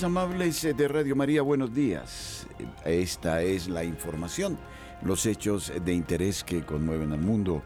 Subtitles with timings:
[0.00, 2.46] Amables de Radio María, buenos días.
[2.82, 4.58] Esta es la información,
[5.02, 7.62] los hechos de interés que conmueven al mundo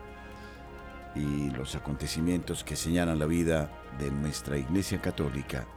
[1.14, 5.68] y los acontecimientos que señalan la vida de nuestra Iglesia Católica.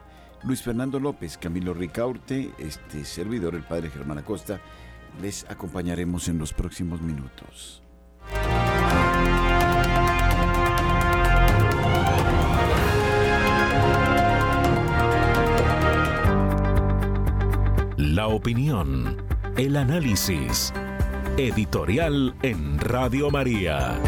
[0.41, 4.59] Luis Fernando López, Camilo Ricaurte, este servidor, el Padre Germán Acosta,
[5.22, 7.84] les acompañaremos en los próximos minutos.
[18.11, 19.17] La opinión,
[19.55, 20.73] el análisis.
[21.38, 23.99] Editorial en Radio María.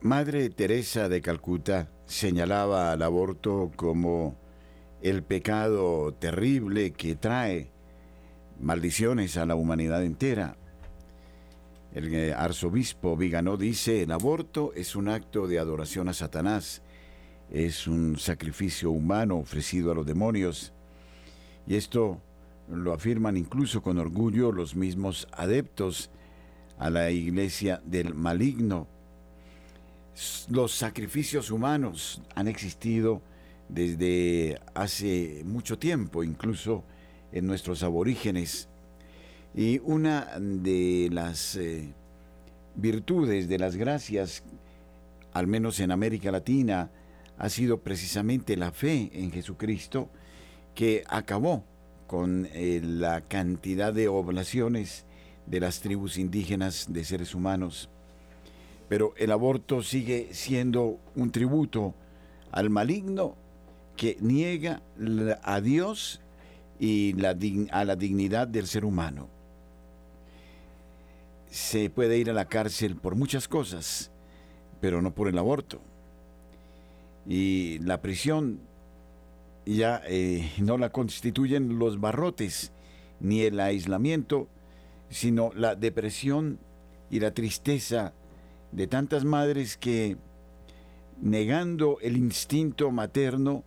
[0.00, 4.36] Madre Teresa de Calcuta señalaba al aborto como
[5.02, 7.70] el pecado terrible que trae
[8.58, 10.56] maldiciones a la humanidad entera.
[11.94, 16.82] El eh, arzobispo Viganó dice, el aborto es un acto de adoración a Satanás,
[17.50, 20.72] es un sacrificio humano ofrecido a los demonios.
[21.66, 22.20] Y esto
[22.68, 26.10] lo afirman incluso con orgullo los mismos adeptos
[26.78, 28.88] a la iglesia del maligno.
[30.48, 33.22] Los sacrificios humanos han existido
[33.68, 36.84] desde hace mucho tiempo, incluso
[37.32, 38.68] en nuestros aborígenes.
[39.56, 41.92] Y una de las eh,
[42.76, 44.44] virtudes, de las gracias,
[45.32, 46.90] al menos en América Latina,
[47.38, 50.08] ha sido precisamente la fe en Jesucristo
[50.74, 51.64] que acabó
[52.06, 55.04] con eh, la cantidad de oblaciones
[55.46, 57.88] de las tribus indígenas de seres humanos
[58.88, 61.94] pero el aborto sigue siendo un tributo
[62.52, 63.36] al maligno
[63.96, 64.82] que niega
[65.42, 66.20] a Dios
[66.78, 67.14] y
[67.70, 69.28] a la dignidad del ser humano.
[71.56, 74.10] Se puede ir a la cárcel por muchas cosas,
[74.82, 75.80] pero no por el aborto.
[77.26, 78.60] Y la prisión
[79.64, 82.72] ya eh, no la constituyen los barrotes
[83.20, 84.48] ni el aislamiento,
[85.08, 86.58] sino la depresión
[87.10, 88.12] y la tristeza
[88.70, 90.18] de tantas madres que,
[91.22, 93.64] negando el instinto materno,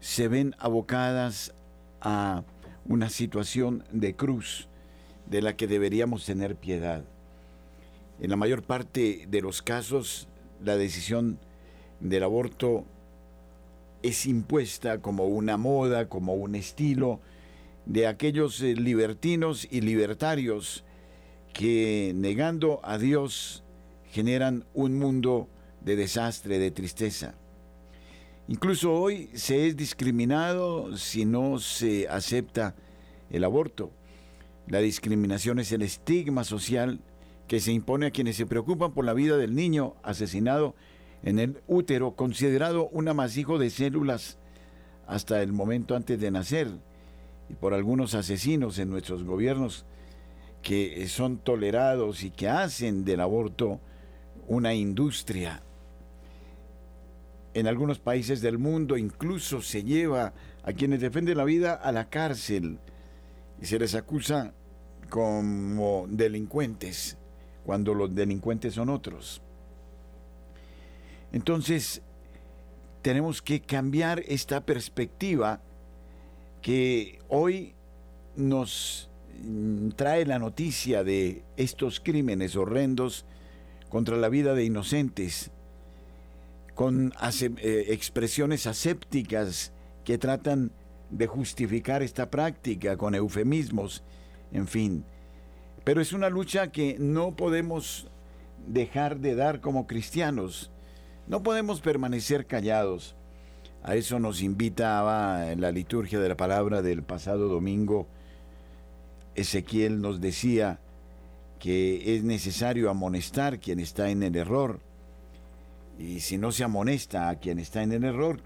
[0.00, 1.54] se ven abocadas
[2.00, 2.42] a
[2.84, 4.68] una situación de cruz
[5.26, 7.04] de la que deberíamos tener piedad.
[8.20, 10.28] En la mayor parte de los casos,
[10.64, 11.38] la decisión
[12.00, 12.84] del aborto
[14.02, 17.20] es impuesta como una moda, como un estilo
[17.86, 20.84] de aquellos eh, libertinos y libertarios
[21.52, 23.62] que negando a Dios
[24.10, 25.48] generan un mundo
[25.80, 27.34] de desastre, de tristeza.
[28.48, 32.74] Incluso hoy se es discriminado si no se acepta
[33.30, 33.90] el aborto.
[34.66, 37.00] La discriminación es el estigma social
[37.48, 40.74] que se impone a quienes se preocupan por la vida del niño asesinado
[41.22, 44.38] en el útero, considerado un amasijo de células
[45.06, 46.68] hasta el momento antes de nacer,
[47.48, 49.86] y por algunos asesinos en nuestros gobiernos
[50.62, 53.80] que son tolerados y que hacen del aborto
[54.46, 55.62] una industria.
[57.54, 62.10] En algunos países del mundo incluso se lleva a quienes defienden la vida a la
[62.10, 62.78] cárcel
[63.62, 64.52] y se les acusa
[65.08, 67.17] como delincuentes
[67.68, 69.42] cuando los delincuentes son otros.
[71.32, 72.00] Entonces,
[73.02, 75.60] tenemos que cambiar esta perspectiva
[76.62, 77.74] que hoy
[78.36, 79.10] nos
[79.96, 83.26] trae la noticia de estos crímenes horrendos
[83.90, 85.50] contra la vida de inocentes,
[86.74, 89.72] con eh, expresiones asépticas
[90.06, 90.70] que tratan
[91.10, 94.02] de justificar esta práctica con eufemismos,
[94.52, 95.04] en fin.
[95.88, 98.08] Pero es una lucha que no podemos
[98.66, 100.70] dejar de dar como cristianos.
[101.28, 103.16] No podemos permanecer callados.
[103.82, 108.06] A eso nos invitaba en la liturgia de la palabra del pasado domingo.
[109.34, 110.78] Ezequiel nos decía
[111.58, 114.80] que es necesario amonestar quien está en el error.
[115.98, 118.42] Y si no se amonesta a quien está en el error,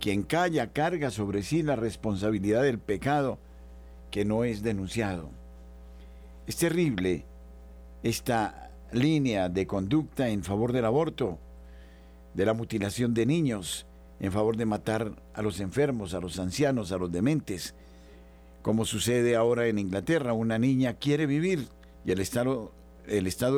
[0.00, 3.38] quien calla carga sobre sí la responsabilidad del pecado
[4.10, 5.39] que no es denunciado.
[6.50, 7.24] Es terrible
[8.02, 11.38] esta línea de conducta en favor del aborto,
[12.34, 13.86] de la mutilación de niños,
[14.18, 17.76] en favor de matar a los enfermos, a los ancianos, a los dementes,
[18.62, 20.32] como sucede ahora en Inglaterra.
[20.32, 21.68] Una niña quiere vivir
[22.04, 22.72] y el Estado,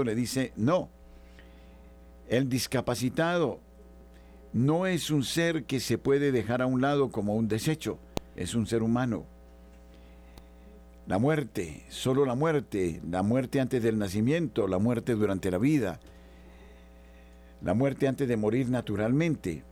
[0.05, 0.91] le dice no.
[2.29, 3.61] El discapacitado
[4.53, 7.99] no es un ser que se puede dejar a un lado como un desecho,
[8.37, 9.32] es un ser humano.
[11.07, 15.99] La muerte, solo la muerte, la muerte antes del nacimiento, la muerte durante la vida,
[17.61, 19.65] la muerte antes de morir naturalmente.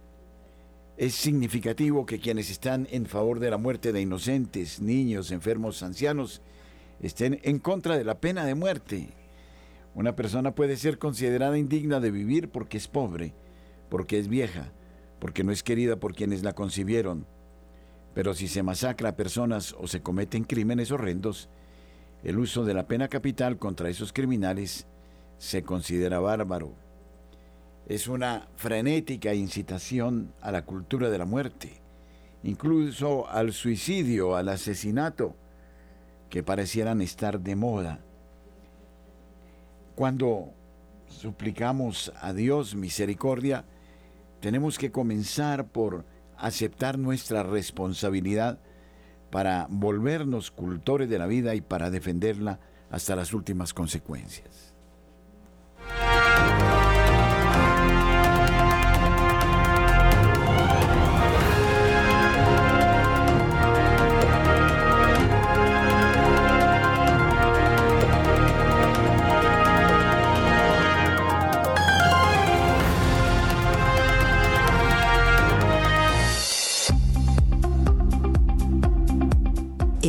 [0.96, 6.42] Es significativo que quienes están en favor de la muerte de inocentes, niños, enfermos, ancianos,
[7.00, 9.10] estén en contra de la pena de muerte.
[9.94, 13.34] Una persona puede ser considerada indigna de vivir porque es pobre,
[13.88, 14.72] porque es vieja,
[15.20, 17.24] porque no es querida por quienes la concibieron,
[18.14, 21.48] pero si se masacra a personas o se cometen crímenes horrendos,
[22.22, 24.86] el uso de la pena capital contra esos criminales
[25.38, 26.74] se considera bárbaro.
[27.86, 31.80] Es una frenética incitación a la cultura de la muerte,
[32.42, 35.34] incluso al suicidio, al asesinato,
[36.28, 38.00] que parecieran estar de moda.
[39.96, 40.52] Cuando
[41.08, 43.64] suplicamos a Dios misericordia,
[44.40, 46.04] tenemos que comenzar por
[46.40, 48.60] aceptar nuestra responsabilidad
[49.30, 52.60] para volvernos cultores de la vida y para defenderla
[52.90, 54.69] hasta las últimas consecuencias.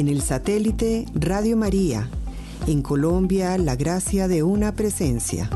[0.01, 2.09] En el satélite Radio María.
[2.65, 5.47] En Colombia, la gracia de una presencia.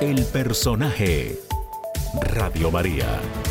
[0.00, 1.40] El personaje.
[2.20, 3.41] Radio María.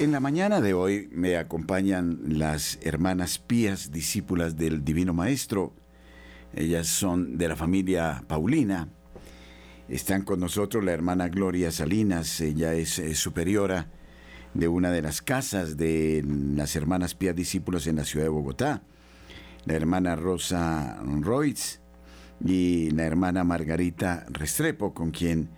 [0.00, 5.72] En la mañana de hoy me acompañan las hermanas pías, discípulas del Divino Maestro.
[6.52, 8.88] Ellas son de la familia Paulina.
[9.88, 13.86] Están con nosotros la hermana Gloria Salinas, ella es, eh, superiora
[14.52, 18.82] de una de las casas de las hermanas pías discípulos en la ciudad de Bogotá.
[19.64, 21.78] La hermana Rosa Roitz
[22.44, 25.50] y la hermana Margarita Restrepo, con quien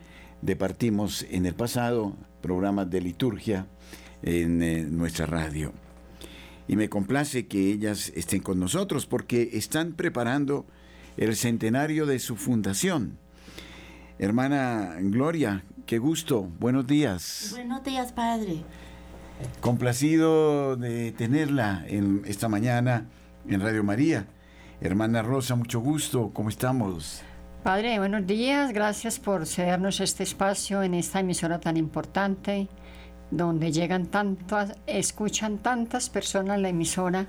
[0.43, 3.67] departimos en el pasado programas de liturgia
[4.27, 5.73] en eh, nuestra radio.
[6.69, 10.67] Y me complace que ellas estén con nosotros porque están preparando
[11.17, 13.19] el centenario de su fundación.
[14.19, 17.51] Hermana Gloria, qué gusto, buenos días.
[17.53, 18.65] Buenos días, padre.
[19.61, 23.07] Complacido de tenerla en esta mañana
[23.49, 24.27] en Radio María.
[24.81, 27.23] Hermana Rosa, mucho gusto, ¿cómo estamos?
[27.63, 32.69] Padre, buenos días, gracias por cedernos este espacio en esta emisora tan importante
[33.31, 37.27] donde llegan tantas, escuchan tantas personas la emisora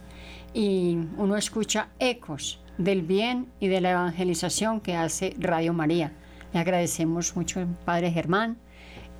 [0.54, 6.14] y uno escucha ecos del bien y de la evangelización que hace Radio María.
[6.54, 8.58] Le agradecemos mucho, Padre Germán,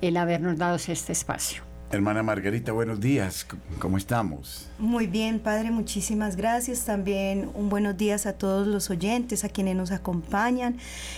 [0.00, 1.67] el habernos dado este espacio.
[1.90, 3.46] Hermana Margarita, buenos días.
[3.78, 4.68] ¿Cómo estamos?
[4.78, 6.84] Muy bien, Padre, muchísimas gracias.
[6.84, 10.76] También un buenos días a todos los oyentes, a quienes nos acompañan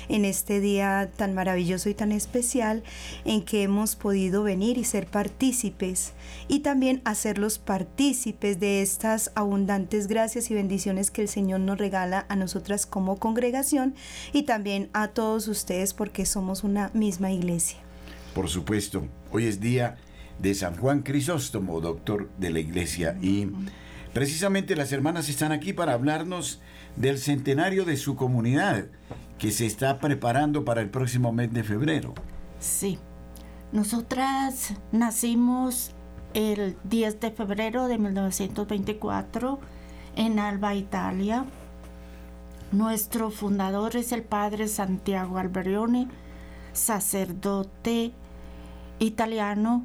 [0.09, 2.85] en este día tan maravilloso y tan especial
[3.25, 6.13] en que hemos podido venir y ser partícipes
[6.47, 12.27] y también hacerlos partícipes de estas abundantes gracias y bendiciones que el Señor nos regala
[12.29, 13.97] a nosotras como congregación
[14.33, 17.79] y también a todos ustedes porque somos una misma iglesia.
[18.37, 19.97] Por supuesto, hoy es día
[20.41, 23.17] de San Juan Crisóstomo, doctor de la iglesia.
[23.21, 23.49] Y
[24.13, 26.61] precisamente las hermanas están aquí para hablarnos
[26.97, 28.87] del centenario de su comunidad,
[29.39, 32.15] que se está preparando para el próximo mes de febrero.
[32.59, 32.99] Sí,
[33.73, 35.93] nosotras nacimos
[36.35, 39.59] el 10 de febrero de 1924
[40.17, 41.45] en Alba, Italia.
[42.73, 46.09] Nuestro fundador es el padre Santiago Alberione,
[46.73, 48.13] sacerdote
[49.01, 49.83] italiano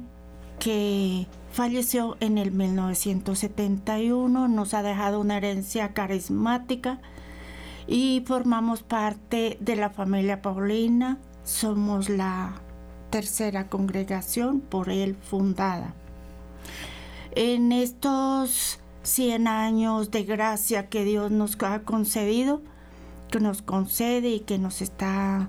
[0.66, 6.98] que falleció en el 1971, nos ha dejado una herencia carismática
[7.86, 12.54] y formamos parte de la familia Paulina, somos la
[13.10, 15.94] tercera congregación por él fundada.
[17.30, 22.60] En estos 100 años de gracia que Dios nos ha concedido,
[23.30, 25.48] que nos concede y que nos está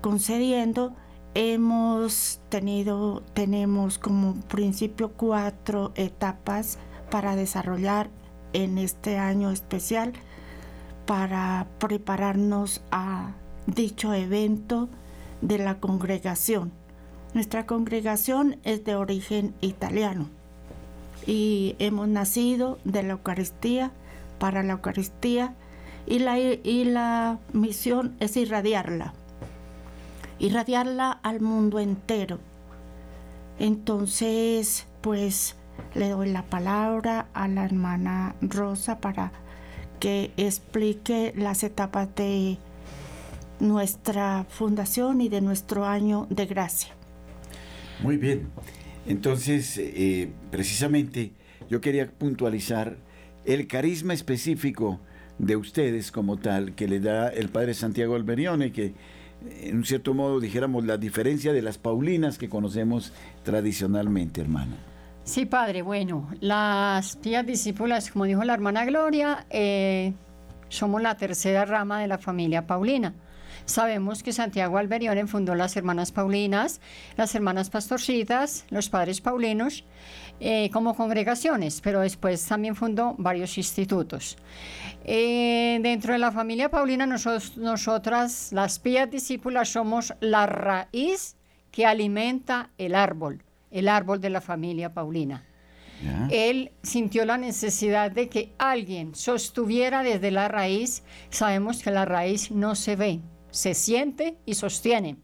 [0.00, 0.94] concediendo,
[1.34, 6.78] hemos tenido, tenemos como principio cuatro etapas
[7.10, 8.10] para desarrollar
[8.52, 10.12] en este año especial
[11.06, 13.32] para prepararnos a
[13.66, 14.88] dicho evento
[15.40, 16.72] de la congregación.
[17.34, 20.28] Nuestra congregación es de origen italiano
[21.26, 23.90] y hemos nacido de la Eucaristía
[24.38, 25.54] para la Eucaristía
[26.06, 29.12] y la, y la misión es irradiarla,
[30.38, 32.38] irradiarla al mundo entero.
[33.58, 35.56] Entonces, pues
[35.94, 39.32] le doy la palabra a la hermana Rosa para
[40.00, 42.58] que explique las etapas de
[43.60, 46.94] nuestra fundación y de nuestro año de gracia.
[48.00, 48.48] Muy bien.
[49.06, 51.32] Entonces, eh, precisamente,
[51.68, 52.96] yo quería puntualizar
[53.44, 55.00] el carisma específico
[55.38, 58.92] de ustedes como tal que le da el padre Santiago Alberione, que
[59.60, 63.12] en un cierto modo dijéramos la diferencia de las Paulinas que conocemos
[63.44, 64.76] tradicionalmente, hermana.
[65.24, 70.14] Sí, padre, bueno, las pías discípulas, como dijo la hermana Gloria, eh,
[70.68, 73.14] somos la tercera rama de la familia Paulina.
[73.68, 76.80] Sabemos que Santiago Alberione fundó las hermanas Paulinas,
[77.18, 79.84] las hermanas Pastorcitas, los padres Paulinos,
[80.40, 84.38] eh, como congregaciones, pero después también fundó varios institutos.
[85.04, 91.36] Eh, dentro de la familia Paulina, nosotras, las pías discípulas, somos la raíz
[91.70, 95.44] que alimenta el árbol, el árbol de la familia Paulina.
[96.30, 101.02] Él sintió la necesidad de que alguien sostuviera desde la raíz.
[101.28, 103.20] Sabemos que la raíz no se ve,
[103.58, 105.16] se siente y sostiene.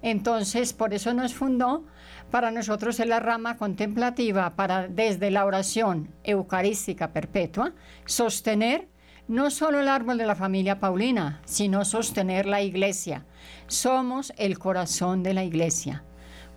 [0.00, 1.84] Entonces, por eso nos fundó
[2.30, 7.74] para nosotros es la rama contemplativa para desde la oración eucarística perpetua
[8.06, 8.88] sostener
[9.26, 13.26] no solo el árbol de la familia Paulina, sino sostener la iglesia.
[13.66, 16.04] Somos el corazón de la iglesia.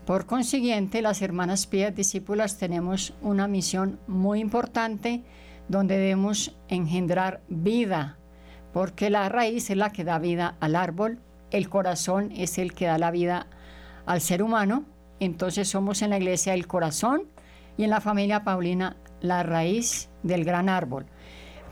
[0.05, 5.25] Por consiguiente, las hermanas pías discípulas tenemos una misión muy importante
[5.67, 8.17] donde debemos engendrar vida,
[8.73, 11.19] porque la raíz es la que da vida al árbol,
[11.51, 13.47] el corazón es el que da la vida
[14.05, 14.85] al ser humano,
[15.19, 17.23] entonces somos en la iglesia el corazón
[17.77, 21.05] y en la familia Paulina la raíz del gran árbol.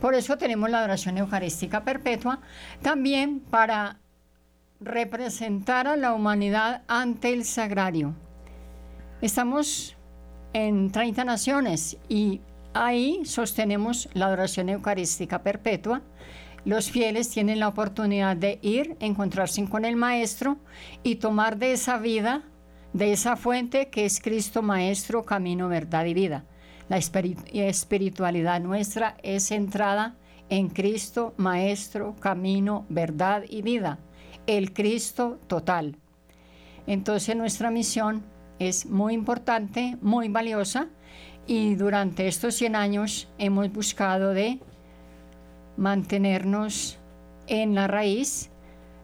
[0.02, 2.40] Por eso tenemos la adoración eucarística perpetua,
[2.82, 3.98] también para
[4.80, 8.16] representar a la humanidad ante el sagrario.
[9.22, 9.98] Estamos
[10.54, 12.40] en 30 naciones y
[12.74, 16.02] ahí sostenemos la adoración eucarística perpetua.
[16.66, 20.58] Los fieles tienen la oportunidad de ir, encontrarse con el Maestro
[21.04, 22.44] y tomar de esa vida,
[22.94, 26.46] de esa fuente que es Cristo Maestro, camino, verdad y vida.
[26.90, 30.16] La espiritualidad nuestra es centrada
[30.50, 34.00] en Cristo, Maestro, Camino, Verdad y Vida,
[34.48, 35.98] el Cristo total.
[36.88, 38.26] Entonces nuestra misión
[38.58, 40.88] es muy importante, muy valiosa
[41.46, 44.60] y durante estos 100 años hemos buscado de
[45.78, 46.98] mantenernos
[47.48, 48.50] en la raíz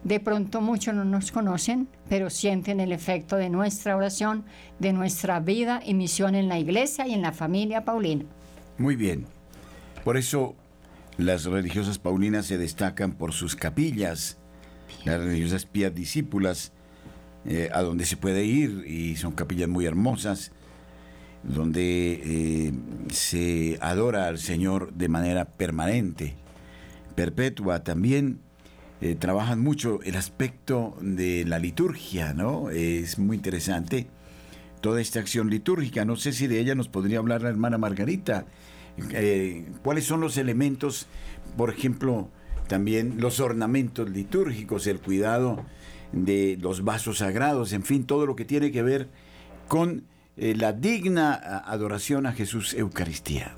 [0.06, 4.46] de pronto muchos no nos conocen, pero sienten el efecto de nuestra oración,
[4.78, 8.24] de nuestra vida y misión en la iglesia y en la familia paulina.
[8.78, 9.26] Muy bien.
[10.04, 10.56] Por eso
[11.18, 14.38] las religiosas paulinas se destacan por sus capillas,
[15.06, 16.72] las religiosas pías discípulas,
[17.46, 20.52] eh, a donde se puede ir y son capillas muy hermosas,
[21.42, 22.74] donde eh,
[23.12, 26.36] se adora al Señor de manera permanente,
[27.16, 28.40] perpetua también
[29.02, 32.70] eh, trabajan mucho el aspecto de la liturgia, ¿no?
[32.70, 34.08] Es muy interesante
[34.82, 36.06] toda esta acción litúrgica.
[36.06, 38.46] No sé si de ella nos podría hablar la hermana Margarita.
[39.12, 41.08] Eh, ¿Cuáles son los elementos,
[41.58, 42.30] por ejemplo,
[42.68, 45.66] también los ornamentos litúrgicos, el cuidado
[46.14, 49.10] de los vasos sagrados, en fin, todo lo que tiene que ver
[49.68, 50.06] con
[50.38, 53.56] eh, la digna adoración a Jesús Eucaristía?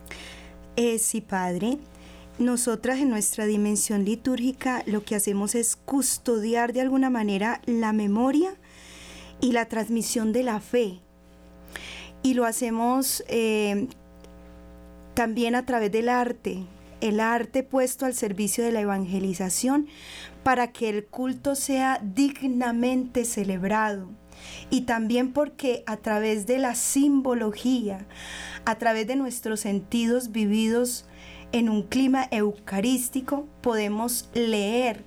[0.99, 1.77] sí, Padre.
[2.39, 8.55] Nosotras en nuestra dimensión litúrgica lo que hacemos es custodiar de alguna manera la memoria
[9.41, 10.99] y la transmisión de la fe.
[12.21, 13.87] Y lo hacemos eh,
[15.15, 16.63] también a través del arte.
[16.99, 19.87] el arte puesto al servicio de la evangelización
[20.43, 24.09] para que el culto sea dignamente celebrado.
[24.69, 28.05] Y también porque a través de la simbología,
[28.65, 31.05] a través de nuestros sentidos vividos
[31.51, 35.03] en un clima eucarístico, podemos leer,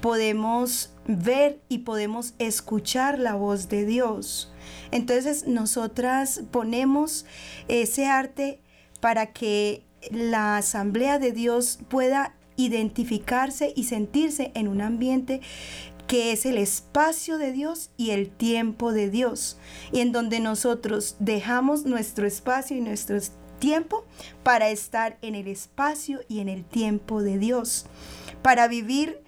[0.00, 4.52] podemos ver y podemos escuchar la voz de Dios.
[4.90, 7.26] Entonces nosotras ponemos
[7.68, 8.60] ese arte
[9.00, 15.40] para que la asamblea de Dios pueda identificarse y sentirse en un ambiente
[16.08, 19.58] que es el espacio de Dios y el tiempo de Dios,
[19.92, 23.18] y en donde nosotros dejamos nuestro espacio y nuestro
[23.58, 24.04] tiempo
[24.42, 27.86] para estar en el espacio y en el tiempo de Dios,
[28.42, 29.20] para vivir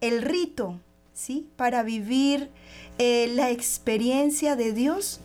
[0.00, 0.80] el rito,
[1.12, 1.48] ¿sí?
[1.56, 2.50] Para vivir
[2.98, 5.20] eh, la experiencia de Dios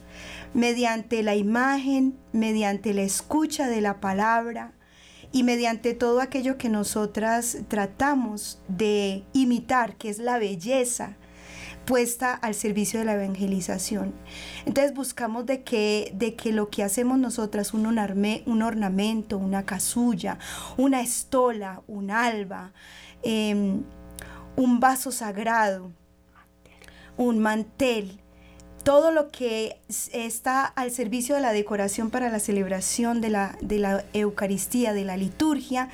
[0.54, 4.74] mediante la imagen, mediante la escucha de la palabra
[5.32, 11.18] y mediante todo aquello que nosotras tratamos de imitar, que es la belleza
[11.88, 14.14] puesta al servicio de la evangelización.
[14.66, 20.38] Entonces buscamos de que, de que lo que hacemos nosotras, un, un ornamento, una casulla,
[20.76, 22.74] una estola, un alba,
[23.24, 23.84] em,
[24.58, 25.92] un vaso sagrado,
[27.16, 28.20] un mantel,
[28.84, 29.80] todo lo que
[30.14, 35.06] está al servicio de la decoración para la celebración de la, de la Eucaristía, de
[35.06, 35.90] la liturgia,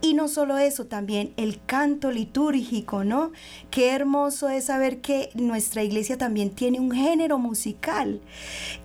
[0.00, 3.32] y no solo eso, también el canto litúrgico, ¿no?
[3.70, 8.20] Qué hermoso es saber que nuestra iglesia también tiene un género musical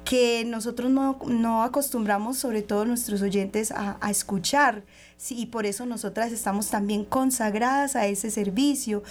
[0.06, 4.84] que nosotros no, acostumbramos, sobre todo nuestros oyentes, a, a escuchar
[5.32, 9.04] Y por eso nosotras estamos también consagradas a ese servicio.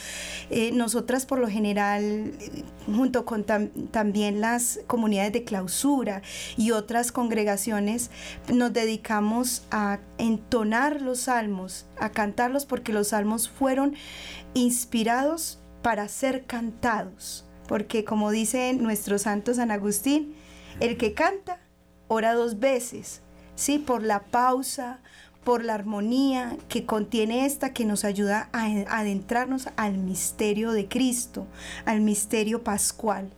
[0.50, 2.32] Eh, nosotras por lo general,
[2.86, 6.22] junto con también las comunidades de clausura
[6.56, 8.10] y otras congregaciones,
[8.52, 13.94] nos dedicamos a entonar los salmos, a cantarlos porque los salmos fueron
[14.54, 17.44] inspirados para ser cantados.
[17.66, 20.34] Porque como dice nuestro santo San Agustín,
[20.80, 21.60] el que canta
[22.08, 23.22] ora dos veces,
[23.54, 23.78] ¿sí?
[23.78, 25.00] Por la pausa,
[25.44, 28.64] por la armonía que contiene esta que nos ayuda a
[28.98, 31.46] adentrarnos al misterio de Cristo,
[31.84, 33.30] al misterio pascual.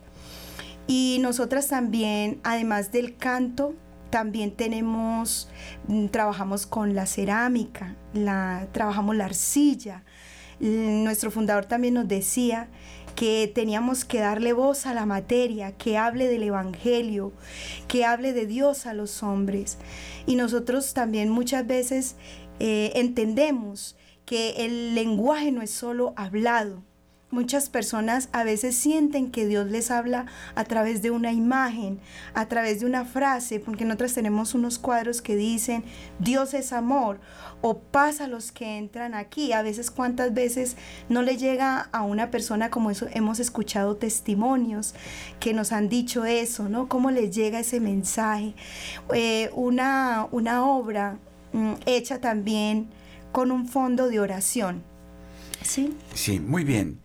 [0.87, 3.73] Y nosotras también, además del canto,
[4.11, 5.49] también tenemos,
[5.87, 10.03] mm, trabajamos con la cerámica, la, trabajamos la arcilla.
[10.59, 12.69] Nuestro fundador también nos decía
[13.15, 17.31] que teníamos que darle voz a la materia, que hable del Evangelio,
[17.87, 19.77] que hable de Dios a los hombres.
[20.25, 22.15] Y nosotros también muchas veces
[22.59, 26.83] eh, entendemos que el lenguaje no es solo hablado,
[27.35, 31.99] Muchas personas a veces sienten que Dios les habla a través de una imagen,
[32.33, 35.83] a través de una frase, porque nosotros tenemos unos cuadros que dicen
[36.17, 37.19] Dios es amor
[37.59, 39.51] o pasa los que entran aquí.
[39.51, 40.77] A veces cuántas veces
[41.09, 44.95] no le llega a una persona como eso, hemos escuchado testimonios
[45.41, 46.87] que nos han dicho eso, ¿no?
[46.87, 48.53] ¿Cómo les llega ese mensaje?
[49.13, 51.17] Eh, una, una obra
[51.51, 52.87] mm, hecha también
[53.33, 54.83] con un fondo de oración.
[55.63, 55.93] ¿Sí?
[56.13, 57.03] Sí, muy bien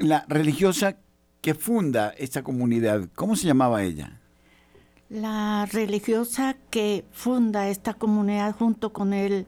[0.00, 0.96] la religiosa
[1.40, 4.20] que funda esta comunidad, ¿cómo se llamaba ella?
[5.08, 9.46] La religiosa que funda esta comunidad junto con el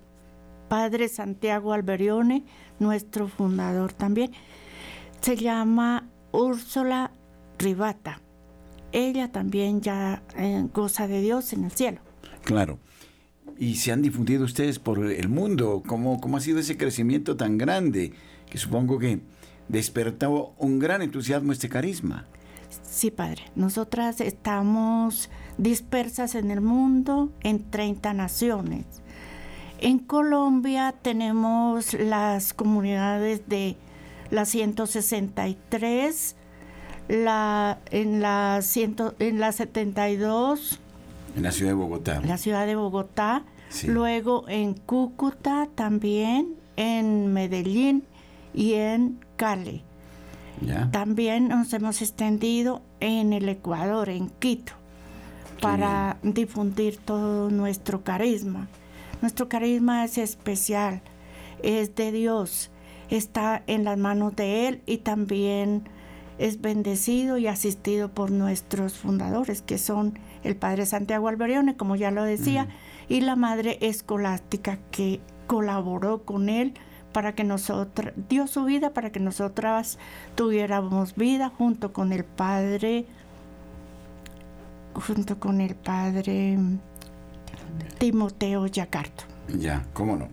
[0.68, 2.44] padre Santiago Alberione,
[2.78, 4.32] nuestro fundador también,
[5.20, 7.10] se llama Úrsula
[7.58, 8.20] Ribata.
[8.92, 12.00] Ella también ya eh, goza de Dios en el cielo.
[12.44, 12.78] Claro.
[13.58, 15.82] Y se han difundido ustedes por el mundo.
[15.86, 18.14] ¿Cómo, cómo ha sido ese crecimiento tan grande?
[18.48, 19.20] Que supongo que
[19.70, 22.26] despertó un gran entusiasmo este carisma.
[22.82, 23.42] Sí, padre.
[23.54, 28.84] Nosotras estamos dispersas en el mundo en 30 naciones.
[29.78, 33.76] En Colombia tenemos las comunidades de
[34.30, 36.36] la 163,
[37.08, 38.60] la, en, la
[39.18, 40.80] en la 72.
[41.36, 42.20] En la ciudad de Bogotá.
[42.22, 43.44] La ciudad de Bogotá.
[43.86, 48.02] Luego en Cúcuta también, en Medellín
[48.52, 49.82] y en Cali.
[50.92, 54.74] También nos hemos extendido en el Ecuador, en Quito,
[55.62, 58.68] para difundir todo nuestro carisma.
[59.22, 61.00] Nuestro carisma es especial,
[61.62, 62.70] es de Dios,
[63.08, 65.84] está en las manos de Él y también
[66.36, 72.10] es bendecido y asistido por nuestros fundadores, que son el Padre Santiago Alberione, como ya
[72.10, 72.68] lo decía,
[73.08, 76.74] y la Madre Escolástica, que colaboró con él
[77.12, 79.98] para que nosotras, dio su vida para que nosotras
[80.34, 83.06] tuviéramos vida junto con el Padre,
[84.94, 86.58] junto con el Padre
[87.98, 89.24] Timoteo Yacarto.
[89.58, 90.28] Ya, cómo no.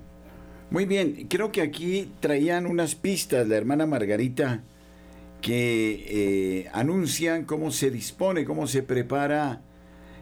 [0.70, 4.63] Muy bien, creo que aquí traían unas pistas la hermana Margarita
[5.42, 9.62] que eh, anuncian cómo se dispone, cómo se prepara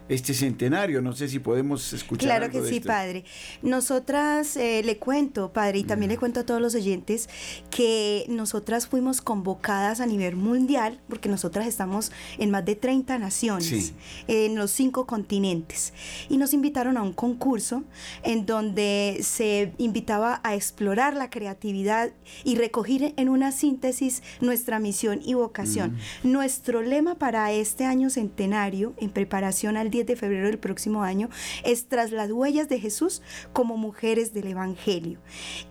[0.08, 1.02] este centenario.
[1.02, 2.26] No sé si podemos escuchar.
[2.26, 3.24] Claro que sí, padre.
[3.62, 7.28] Nosotras eh, le cuento, padre, y también le cuento a todos los oyentes
[7.70, 13.92] que nosotras fuimos convocadas a nivel mundial, porque nosotras estamos en más de 30 naciones,
[14.28, 15.92] en los cinco continentes,
[16.28, 17.84] y nos invitaron a un concurso
[18.22, 22.10] en donde se invitaba a explorar la creatividad
[22.44, 25.96] y recoger en una síntesis nuestra misión y vocación.
[26.22, 31.30] Nuestro lema para este año centenario, en preparación al 10 de febrero del próximo año,
[31.64, 35.18] es tras las huellas de Jesús como mujeres del Evangelio.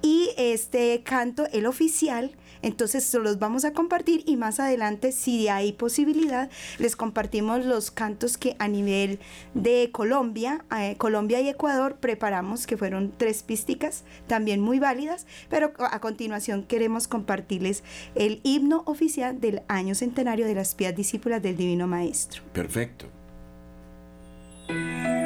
[0.02, 5.74] Y este canto, el oficial, entonces los vamos a compartir y más adelante, si hay
[5.74, 9.20] posibilidad, les compartimos los cantos que a nivel
[9.54, 15.74] de Colombia, eh, Colombia y Ecuador preparamos, que fueron tres písticas, también muy válidas, pero
[15.78, 17.84] a continuación queremos compartirles
[18.16, 22.42] el himno oficial del año centenario de las pías discípulas del Divino Maestro.
[22.52, 23.06] Perfecto.
[24.67, 25.25] Música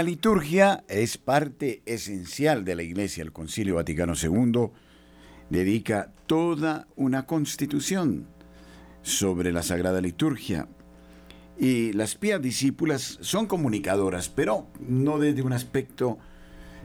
[0.00, 3.22] La liturgia es parte esencial de la Iglesia.
[3.22, 4.70] El Concilio Vaticano II
[5.50, 8.26] dedica toda una constitución
[9.02, 10.68] sobre la Sagrada Liturgia.
[11.58, 16.18] Y las pías discípulas son comunicadoras, pero no desde un aspecto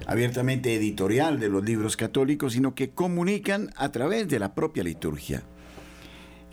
[0.08, 5.41] abiertamente editorial de los libros católicos, sino que comunican a través de la propia liturgia,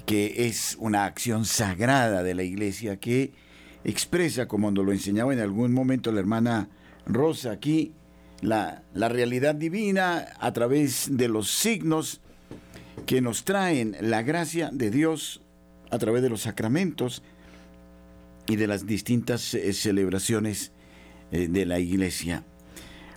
[0.07, 3.33] que es una acción sagrada de la Iglesia que
[3.85, 6.69] expresa, como nos lo enseñaba en algún momento la hermana
[7.07, 7.93] Rosa aquí,
[8.41, 12.21] la, la realidad divina a través de los signos
[13.07, 15.43] que nos traen la gracia de Dios
[15.91, 17.23] a través de los sacramentos
[18.47, 20.73] y de las distintas eh, celebraciones
[21.31, 22.45] eh, de la iglesia.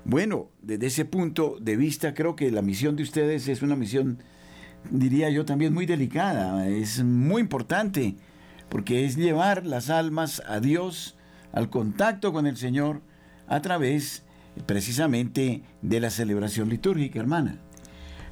[0.03, 4.19] Bueno, desde ese punto de vista creo que la misión de ustedes es una misión,
[4.91, 8.15] diría yo, también muy delicada, es muy importante
[8.69, 11.15] porque es llevar las almas a Dios,
[11.51, 13.01] al contacto con el Señor,
[13.47, 14.23] a través
[14.65, 17.57] precisamente de la celebración litúrgica, hermana.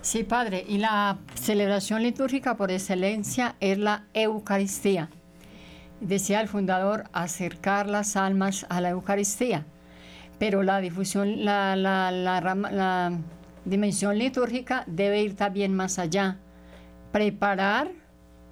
[0.01, 5.09] Sí, padre, y la celebración litúrgica por excelencia es la Eucaristía.
[6.01, 9.65] Decía el fundador, acercar las almas a la Eucaristía.
[10.39, 13.17] Pero la difusión, la,
[13.63, 16.37] dimensión litúrgica debe ir también más allá.
[17.13, 17.91] Preparar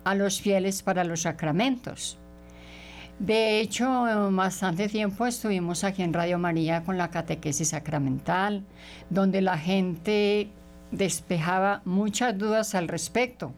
[0.03, 2.17] a los fieles para los sacramentos.
[3.19, 3.87] De hecho,
[4.31, 8.63] bastante tiempo estuvimos aquí en Radio María con la catequesis sacramental,
[9.11, 10.49] donde la gente
[10.89, 13.53] despejaba muchas dudas al respecto,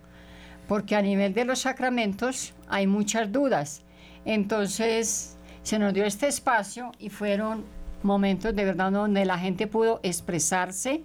[0.68, 3.84] porque a nivel de los sacramentos hay muchas dudas.
[4.26, 7.64] Entonces se nos dio este espacio y fueron
[8.04, 11.04] momentos de verdad donde la gente pudo expresarse,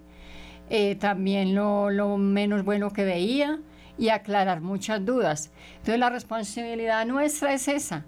[0.68, 3.60] eh, también lo, lo menos bueno que veía
[3.98, 5.50] y aclarar muchas dudas.
[5.72, 8.04] Entonces la responsabilidad nuestra es esa,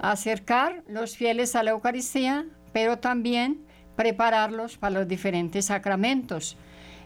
[0.00, 3.64] acercar los fieles a la Eucaristía, pero también
[3.96, 6.56] prepararlos para los diferentes sacramentos,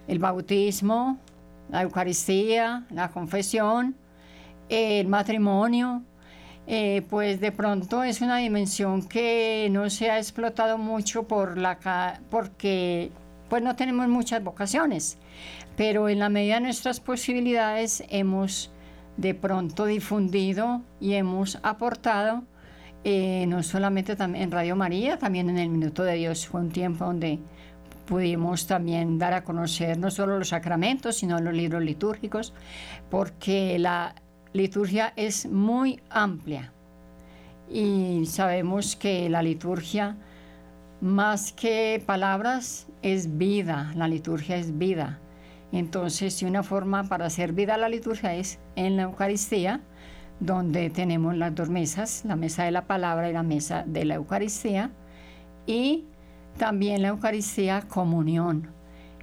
[0.09, 1.19] el bautismo,
[1.71, 3.97] la Eucaristía, la confesión,
[4.69, 6.03] el matrimonio,
[6.67, 12.21] eh, pues de pronto es una dimensión que no se ha explotado mucho por la
[12.31, 13.11] porque
[13.53, 15.19] pues no tenemos muchas vocaciones,
[15.77, 18.71] pero en la medida de nuestras posibilidades hemos
[19.19, 22.45] de pronto difundido y hemos aportado
[23.05, 26.47] eh, no solamente en Radio María, también en el Minuto de Dios.
[26.47, 27.41] Fue un tiempo donde
[28.07, 32.55] pudimos también dar a conocer no solo los sacramentos, sino los libros litúrgicos,
[33.11, 34.15] porque la
[34.55, 36.73] liturgia es muy amplia
[37.71, 40.17] y sabemos que la liturgia,
[41.03, 45.19] más que palabras, es vida, la liturgia es vida.
[45.73, 49.81] Entonces, si una forma para hacer vida a la liturgia es en la Eucaristía,
[50.39, 54.15] donde tenemos las dos mesas, la mesa de la palabra y la mesa de la
[54.15, 54.93] Eucaristía,
[55.67, 56.05] y
[56.57, 58.69] también la Eucaristía comunión.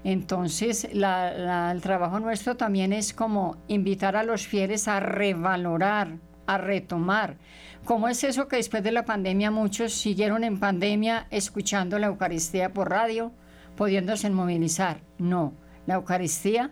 [0.04, 6.18] Entonces, el trabajo nuestro también es como invitar a los fieles a revalorar,
[6.50, 7.38] a retomar.
[7.86, 12.74] ¿Cómo es eso que después de la pandemia muchos siguieron en pandemia escuchando la Eucaristía
[12.74, 13.32] por radio,
[13.76, 15.02] pudiéndose movilizar?
[15.20, 15.54] No,
[15.86, 16.72] la Eucaristía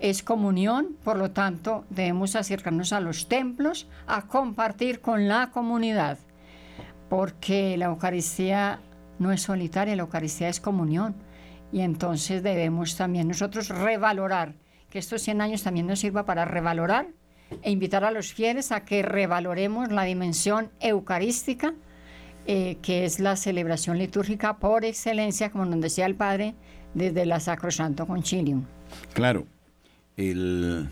[0.00, 6.18] es comunión, por lo tanto debemos acercarnos a los templos a compartir con la comunidad,
[7.08, 8.80] porque la Eucaristía
[9.20, 11.14] no es solitaria, la Eucaristía es comunión.
[11.72, 14.54] Y entonces debemos también nosotros revalorar,
[14.90, 17.06] que estos 100 años también nos sirva para revalorar
[17.62, 21.74] e invitar a los fieles a que revaloremos la dimensión eucarística,
[22.46, 26.54] eh, que es la celebración litúrgica por excelencia, como nos decía el Padre,
[26.94, 28.64] desde la Sacrosanto Concilium.
[29.12, 29.46] Claro,
[30.16, 30.90] en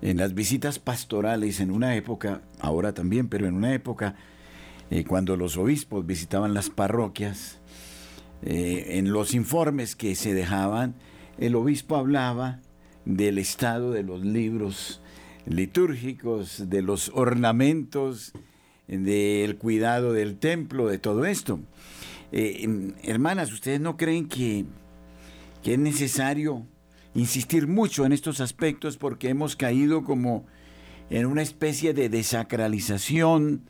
[0.00, 4.16] las visitas pastorales en una época, ahora también, pero en una época,
[4.90, 7.60] eh, cuando los obispos visitaban las parroquias,
[8.42, 10.96] eh, en los informes que se dejaban,
[11.38, 12.60] el obispo hablaba
[13.04, 15.01] del estado de los libros
[15.46, 18.32] litúrgicos, de los ornamentos,
[18.86, 21.60] del cuidado del templo, de todo esto.
[22.32, 24.64] Eh, hermanas, ¿ustedes no creen que,
[25.62, 26.66] que es necesario
[27.14, 30.46] insistir mucho en estos aspectos porque hemos caído como
[31.10, 33.62] en una especie de desacralización,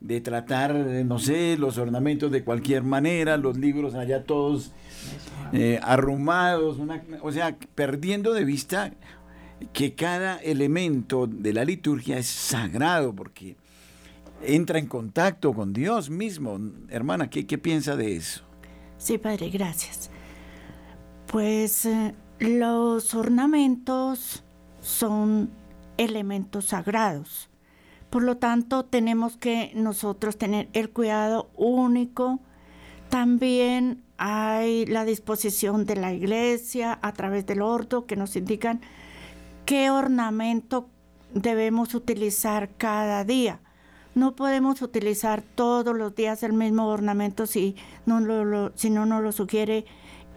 [0.00, 4.72] de tratar, no sé, los ornamentos de cualquier manera, los libros allá todos
[5.54, 6.78] eh, arrumados,
[7.22, 8.92] o sea, perdiendo de vista
[9.72, 13.56] que cada elemento de la liturgia es sagrado porque
[14.42, 16.58] entra en contacto con Dios mismo.
[16.88, 18.42] Hermana, ¿qué, qué piensa de eso?
[18.98, 20.10] Sí, padre, gracias.
[21.26, 24.44] Pues eh, los ornamentos
[24.80, 25.50] son
[25.96, 27.48] elementos sagrados.
[28.10, 32.38] Por lo tanto, tenemos que nosotros tener el cuidado único.
[33.08, 38.80] También hay la disposición de la iglesia a través del orto que nos indican
[39.64, 40.88] qué ornamento
[41.32, 43.60] debemos utilizar cada día.
[44.14, 47.74] No podemos utilizar todos los días el mismo ornamento si
[48.06, 49.86] no, nos lo sugiere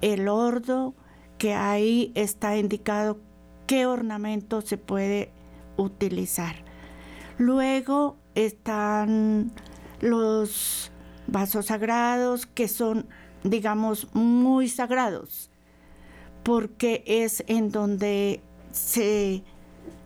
[0.01, 0.95] el ordo,
[1.37, 3.19] que ahí está indicado
[3.67, 5.31] qué ornamento se puede
[5.75, 6.55] utilizar.
[7.37, 9.51] Luego están
[10.01, 10.91] los
[11.27, 13.07] vasos sagrados que son,
[13.43, 15.51] digamos, muy sagrados,
[16.41, 18.41] porque es en donde
[18.77, 19.43] se,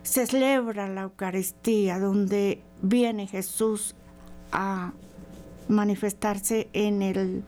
[0.02, 3.94] se celebra la Eucaristía, donde viene Jesús
[4.50, 4.92] a
[5.68, 7.44] manifestarse en el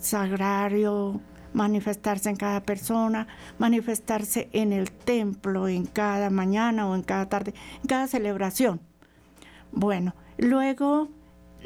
[0.00, 1.20] sagrario
[1.52, 3.26] manifestarse en cada persona,
[3.58, 8.80] manifestarse en el templo, en cada mañana o en cada tarde, en cada celebración.
[9.72, 11.08] Bueno, luego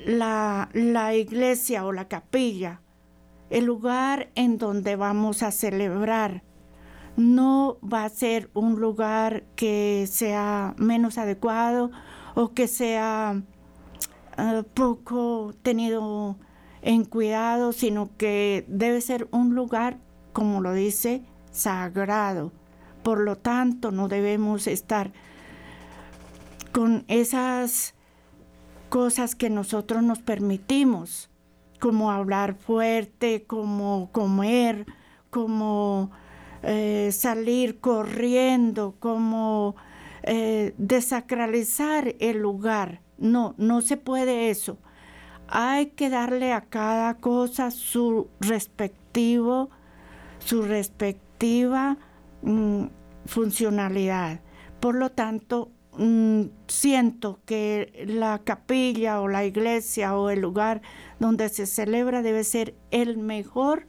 [0.07, 2.81] la, la iglesia o la capilla,
[3.51, 6.43] el lugar en donde vamos a celebrar,
[7.17, 11.91] no va a ser un lugar que sea menos adecuado
[12.35, 13.43] o que sea
[14.37, 16.37] eh, poco tenido
[16.83, 19.99] en cuidado, sino que debe ser un lugar,
[20.33, 22.53] como lo dice, sagrado.
[23.03, 25.13] Por lo tanto, no debemos estar
[26.73, 27.95] con esas
[28.89, 31.31] cosas que nosotros nos permitimos,
[31.81, 34.87] como hablar fuerte, como comer,
[35.31, 36.11] como
[36.65, 39.77] eh, salir corriendo, como
[40.23, 43.01] eh, desacralizar el lugar.
[43.19, 44.79] No, no se puede eso
[45.49, 49.71] hay que darle a cada cosa su respectivo,
[50.39, 51.97] su respectiva
[52.43, 52.87] mm,
[53.27, 54.41] funcionalidad.
[54.81, 60.83] Por lo tanto, mm, siento que la capilla o la iglesia o el lugar
[61.19, 63.87] donde se celebra debe ser el mejor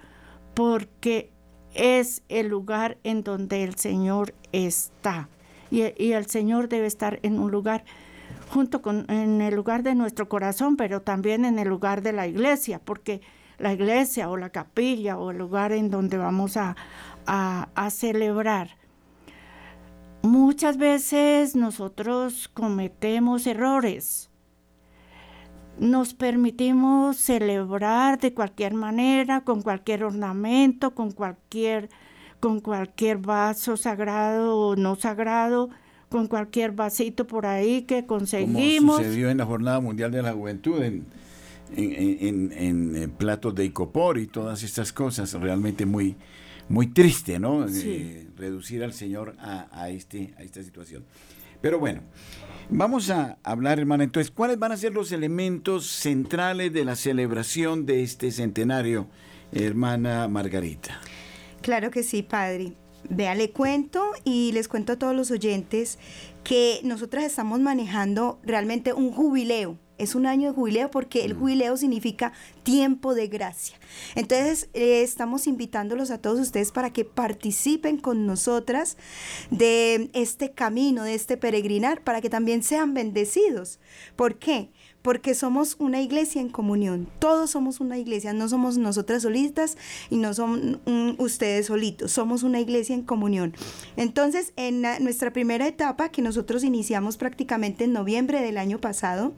[0.54, 1.32] porque
[1.76, 5.30] es el lugar en donde el Señor está.
[5.72, 7.84] Y, el Señor debe estar en un lugar
[8.50, 12.28] junto con en el lugar de nuestro corazón, pero también en el lugar de la
[12.28, 13.22] iglesia, porque
[13.58, 16.76] la iglesia o la capilla o el lugar en donde vamos a,
[17.26, 18.78] a, celebrar.
[20.22, 24.30] Muchas veces nosotros cometemos errores.
[25.80, 31.90] Nos permitimos celebrar de cualquier manera, con cualquier ornamento, con cualquier,
[32.40, 35.70] con cualquier vaso sagrado o no sagrado,
[36.10, 38.98] con cualquier vasito por ahí que conseguimos.
[38.98, 41.06] Como sucedió en la Jornada Mundial de la Juventud, en,
[41.76, 46.16] en, eh, platos de icopor y todas estas cosas, realmente muy,
[46.70, 47.66] muy triste, ¿no?
[47.68, 51.04] Eh, reducir al Señor a, este, a esta situación.
[51.62, 52.02] Pero bueno,
[52.70, 57.86] vamos a hablar, hermana, entonces, ¿cuáles van a ser los elementos centrales de la celebración
[57.86, 59.08] de este centenario,
[59.52, 61.00] hermana Margarita?
[61.62, 62.74] Claro que sí, padre.
[63.10, 66.00] Vea, le cuento y les cuento a todos los oyentes
[66.44, 69.78] que nosotras estamos manejando realmente un jubileo.
[69.98, 71.40] Es un año de jubileo porque el mm.
[71.40, 73.78] jubileo significa tiempo de gracia.
[74.16, 78.98] Entonces, eh, estamos invitándolos a todos ustedes para que participen con nosotras
[79.52, 83.80] de este camino, de este peregrinar, para que también sean bendecidos.
[84.16, 84.70] ¿Por qué?
[85.06, 87.08] Porque somos una iglesia en comunión.
[87.20, 89.78] Todos somos una iglesia, no somos nosotras solitas
[90.10, 90.82] y no son
[91.20, 93.54] ustedes solitos, somos una iglesia en comunión.
[93.98, 99.36] Entonces, en nuestra primera etapa, que nosotros iniciamos prácticamente en noviembre del año pasado,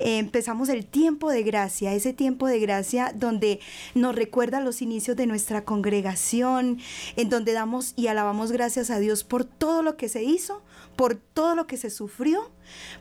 [0.00, 3.60] empezamos el tiempo de gracia, ese tiempo de gracia donde
[3.94, 6.80] nos recuerda los inicios de nuestra congregación,
[7.14, 10.60] en donde damos y alabamos gracias a Dios por todo lo que se hizo,
[10.96, 12.50] por todo lo que se sufrió,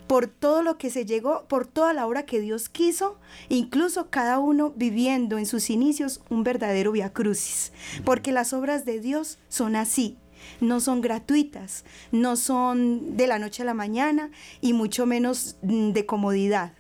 [0.08, 3.18] por todo lo que se llegó, por toda la obra que Dios quiso,
[3.50, 7.72] incluso cada uno viviendo en sus inicios un verdadero via crucis,
[8.06, 10.18] porque las obras de Dios son así,
[10.62, 15.92] no son gratuitas, no son de la noche a la mañana y mucho menos mm,
[15.92, 16.77] de comodidad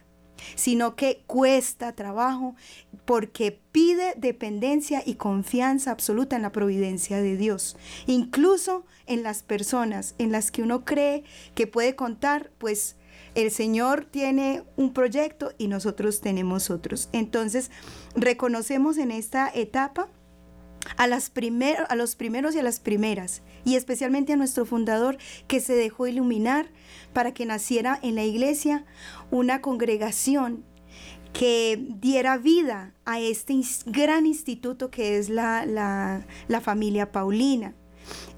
[0.56, 2.56] sino que cuesta trabajo
[3.06, 10.16] porque pide dependencia y confianza absoluta en la providencia de Dios, incluso en las personas
[10.18, 11.24] en las que uno cree
[11.56, 12.98] que puede contar, pues
[13.36, 17.10] el Señor tiene un proyecto y nosotros tenemos otros.
[17.12, 17.70] Entonces,
[18.16, 20.10] reconocemos en esta etapa
[20.98, 21.32] a, las
[21.88, 26.08] a los primeros y a las primeras, y especialmente a nuestro fundador que se dejó
[26.08, 26.70] iluminar
[27.12, 28.86] para que naciera en la iglesia
[29.30, 30.64] una congregación
[31.34, 37.76] que diera vida a este gran instituto que es la, la, familia Paulina.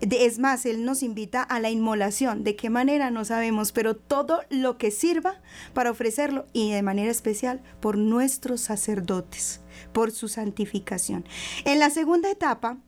[0.01, 2.43] Es más, Él nos invita a la inmolación.
[2.43, 3.11] ¿De qué manera?
[3.11, 5.43] No sabemos, pero todo lo que sirva
[5.75, 9.61] para ofrecerlo y de manera especial por nuestros sacerdotes,
[9.93, 11.23] por su santificación.
[11.65, 12.79] En la segunda etapa,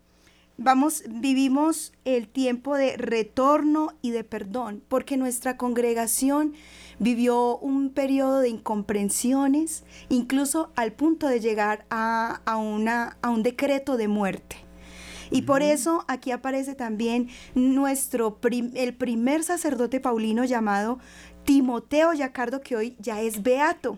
[0.63, 6.53] vamos, vivimos el tiempo de retorno y de perdón, porque nuestra congregación
[6.99, 13.97] vivió un periodo de incomprensiones, incluso al punto de llegar a, una, a un decreto
[13.97, 14.57] de muerte.
[15.31, 18.37] Y por eso aquí aparece también nuestro
[18.73, 20.99] el primer sacerdote paulino llamado
[21.45, 23.97] Timoteo Yacardo, que hoy ya es beato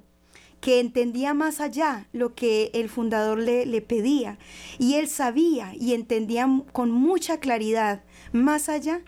[0.63, 4.37] que entendía más allá lo que el fundador le, le pedía.
[4.79, 9.01] Y él sabía y entendía con mucha claridad más allá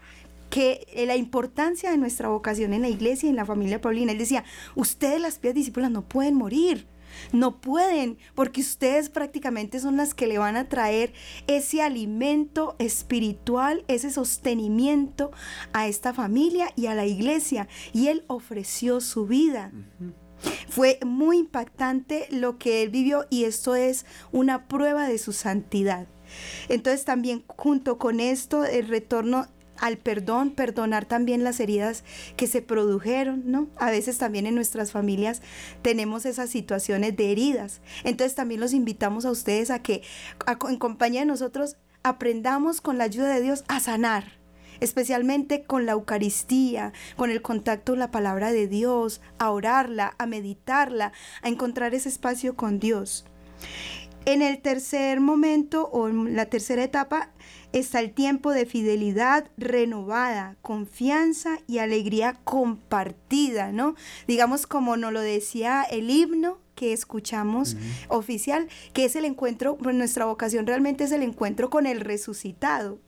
[0.49, 4.11] que la importancia de nuestra vocación en la iglesia y en la familia Paulina.
[4.11, 4.43] Él decía,
[4.75, 6.87] ustedes las pies discípulas no pueden morir.
[7.31, 11.13] No pueden, porque ustedes prácticamente son las que le van a traer
[11.47, 15.31] ese alimento espiritual, ese sostenimiento
[15.71, 17.69] a esta familia y a la iglesia.
[17.93, 19.71] Y él ofreció su vida.
[20.69, 26.07] Fue muy impactante lo que él vivió y esto es una prueba de su santidad.
[26.69, 29.47] Entonces también junto con esto el retorno
[29.77, 32.03] al perdón, perdonar también las heridas
[32.37, 33.67] que se produjeron, ¿no?
[33.77, 35.41] A veces también en nuestras familias
[35.81, 37.81] tenemos esas situaciones de heridas.
[38.03, 40.01] Entonces también los invitamos a ustedes a que
[40.69, 44.39] en compañía de nosotros aprendamos con la ayuda de Dios a sanar,
[44.79, 50.25] especialmente con la Eucaristía, con el contacto con la palabra de Dios, a orarla, a
[50.25, 53.25] meditarla, a encontrar ese espacio con Dios.
[54.25, 57.29] En el tercer momento o en la tercera etapa
[57.73, 63.95] está el tiempo de fidelidad renovada, confianza y alegría compartida, ¿no?
[64.27, 67.77] Digamos como nos lo decía el himno, que escuchamos
[68.09, 72.99] oficial, que es el encuentro, pues nuestra vocación realmente es el encuentro con el resucitado,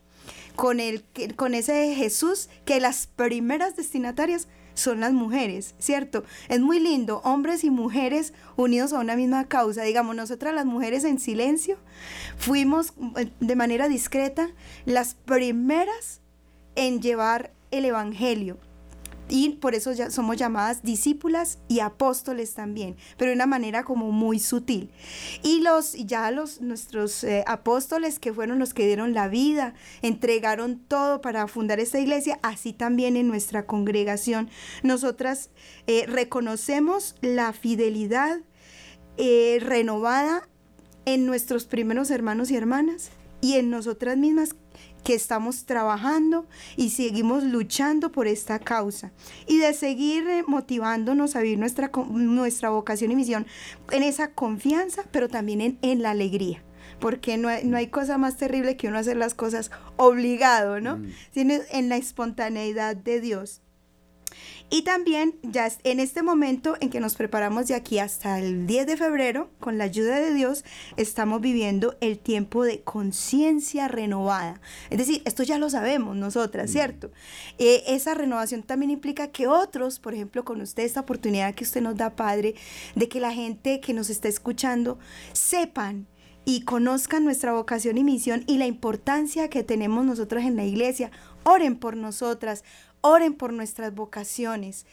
[0.57, 1.05] con, el,
[1.35, 6.23] con ese Jesús que las primeras destinatarias son las mujeres, ¿cierto?
[6.49, 9.83] Es muy lindo, hombres y mujeres unidos a una misma causa.
[9.83, 11.77] Digamos, nosotras las mujeres en silencio
[12.37, 14.49] fuimos eh, de manera discreta
[14.85, 16.21] las primeras
[16.75, 18.57] en llevar el Evangelio,
[19.29, 24.11] y por eso ya somos llamadas discípulas y apóstoles también, pero de una manera como
[24.11, 24.91] muy sutil.
[25.43, 30.79] Y los ya los nuestros eh, apóstoles que fueron los que dieron la vida, entregaron
[30.79, 34.49] todo para fundar esta iglesia, así también en nuestra congregación
[34.83, 35.49] nosotras
[35.87, 38.39] eh, reconocemos la fidelidad
[39.17, 40.47] eh, renovada
[41.05, 43.09] en nuestros primeros hermanos y hermanas
[43.41, 44.55] y en nosotras mismas
[45.03, 49.11] que estamos trabajando y seguimos luchando por esta causa
[49.47, 53.47] y de seguir eh, motivándonos a vivir nuestra, nuestra vocación y misión
[53.91, 56.63] en esa confianza, pero también en, en la alegría
[56.99, 60.97] porque no hay, no hay, cosa más terrible que uno hacer las cosas obligado, ¿no?
[60.97, 61.13] Mm.
[61.31, 63.61] Sino en la espontaneidad de Dios.
[64.69, 68.85] Y también ya en este momento en que nos preparamos de aquí hasta el 10
[68.85, 70.65] de febrero, con la ayuda de Dios,
[70.97, 74.59] estamos viviendo el tiempo de conciencia renovada.
[74.89, 77.11] Es decir, esto ya lo sabemos nosotras, ¿cierto?
[77.57, 81.81] Eh, esa renovación también implica que otros, por ejemplo, con usted, esta oportunidad que usted
[81.81, 82.55] nos da, Padre,
[82.95, 84.99] de que la gente que nos está escuchando
[85.31, 86.07] sepan
[86.49, 91.11] y conozcan nuestra vocación y misión y la importancia que tenemos nosotros en la iglesia.
[91.43, 92.63] Oren por nosotras,
[93.01, 94.85] Oren por nuestras vocaciones.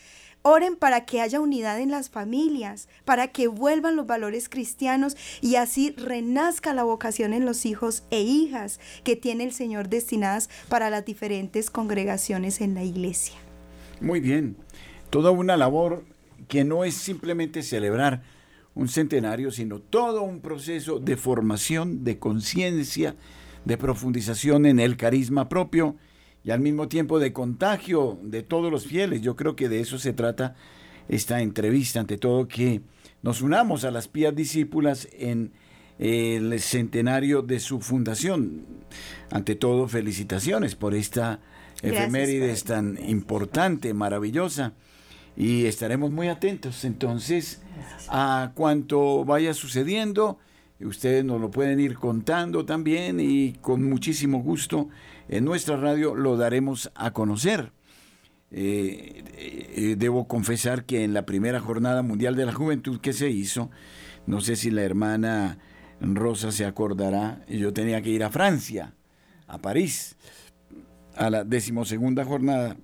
[0.42, 5.56] Oren para que haya unidad en las familias, para que vuelvan los valores cristianos y
[5.56, 10.90] así renazca la vocación en los hijos e hijas que tiene el Señor destinadas para
[10.90, 13.36] las diferentes congregaciones en la iglesia.
[14.02, 14.56] Muy bien,
[15.08, 16.04] toda una labor
[16.46, 18.22] que no es simplemente celebrar
[18.74, 23.16] un centenario, sino todo un proceso de formación, de conciencia,
[23.64, 25.96] de profundización en el carisma propio
[26.44, 29.22] y al mismo tiempo de contagio de todos los fieles.
[29.22, 30.54] Yo creo que de eso se trata
[31.08, 32.82] esta entrevista, ante todo que
[33.22, 35.52] nos unamos a las pías discípulas en
[35.98, 38.66] el centenario de su fundación.
[39.30, 41.40] Ante todo, felicitaciones por esta
[41.82, 44.74] efeméride tan importante, maravillosa.
[45.36, 47.62] Y estaremos muy atentos entonces
[48.08, 50.38] a cuanto vaya sucediendo.
[50.80, 54.90] Ustedes nos lo pueden ir contando también y con muchísimo gusto
[55.28, 57.72] en nuestra radio lo daremos a conocer.
[58.50, 63.30] Eh, eh, debo confesar que en la primera jornada mundial de la juventud que se
[63.30, 63.70] hizo,
[64.26, 65.58] no sé si la hermana
[66.00, 68.94] Rosa se acordará, yo tenía que ir a Francia,
[69.48, 70.16] a París,
[71.16, 72.76] a la decimosegunda jornada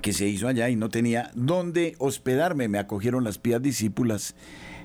[0.00, 2.68] que se hizo allá y no tenía dónde hospedarme.
[2.68, 4.34] Me acogieron las pías discípulas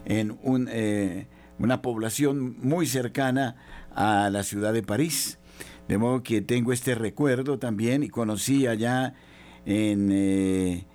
[0.05, 1.27] en un, eh,
[1.59, 3.55] una población muy cercana
[3.93, 5.39] a la ciudad de París.
[5.87, 9.13] De modo que tengo este recuerdo también y conocí allá
[9.65, 10.85] en, eh,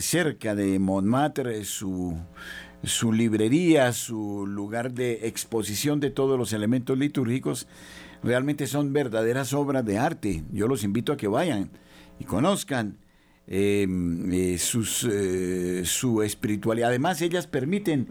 [0.00, 2.16] cerca de Montmartre su,
[2.84, 7.66] su librería, su lugar de exposición de todos los elementos litúrgicos.
[8.22, 10.44] Realmente son verdaderas obras de arte.
[10.52, 11.70] Yo los invito a que vayan
[12.18, 12.98] y conozcan
[13.46, 16.88] em, eh, sus, eh, su espiritualidad.
[16.88, 18.08] Además, ellas permiten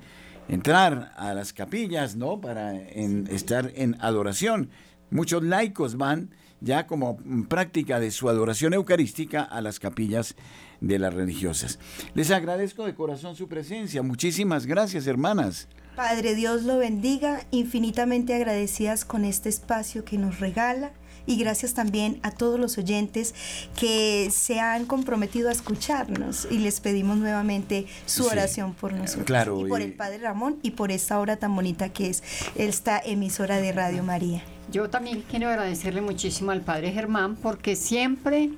[0.49, 2.41] entrar a las capillas, ¿no?
[2.41, 4.70] Para estar en adoración.
[5.14, 10.36] Muchos laicos van ya como práctica de su adoración eucarística a las capillas
[10.82, 11.78] de las religiosas.
[12.16, 14.01] Les agradezco de corazón su presencia.
[14.01, 15.68] Muchísimas gracias, hermanas.
[15.95, 20.91] Padre, Dios lo bendiga, infinitamente agradecidas con este espacio que nos regala
[21.28, 23.36] y gracias también a todos los oyentes
[23.80, 29.66] que se han comprometido a escucharnos y les pedimos nuevamente su oración por nosotros claro,
[29.66, 32.24] y por el Padre Ramón y por esta hora tan bonita que es
[32.55, 34.43] esta emisora de Radio María.
[34.74, 38.50] Yo también quiero agradecerle muchísimo al Padre Germán porque siempre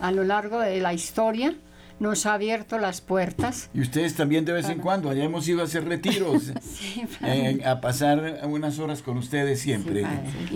[0.00, 1.56] a lo largo de la historia
[1.98, 3.68] nos ha abierto las puertas.
[3.74, 6.52] Y ustedes también de vez en cuando, allá hemos ido a hacer retiros,
[7.24, 10.06] eh, a pasar unas horas con ustedes siempre.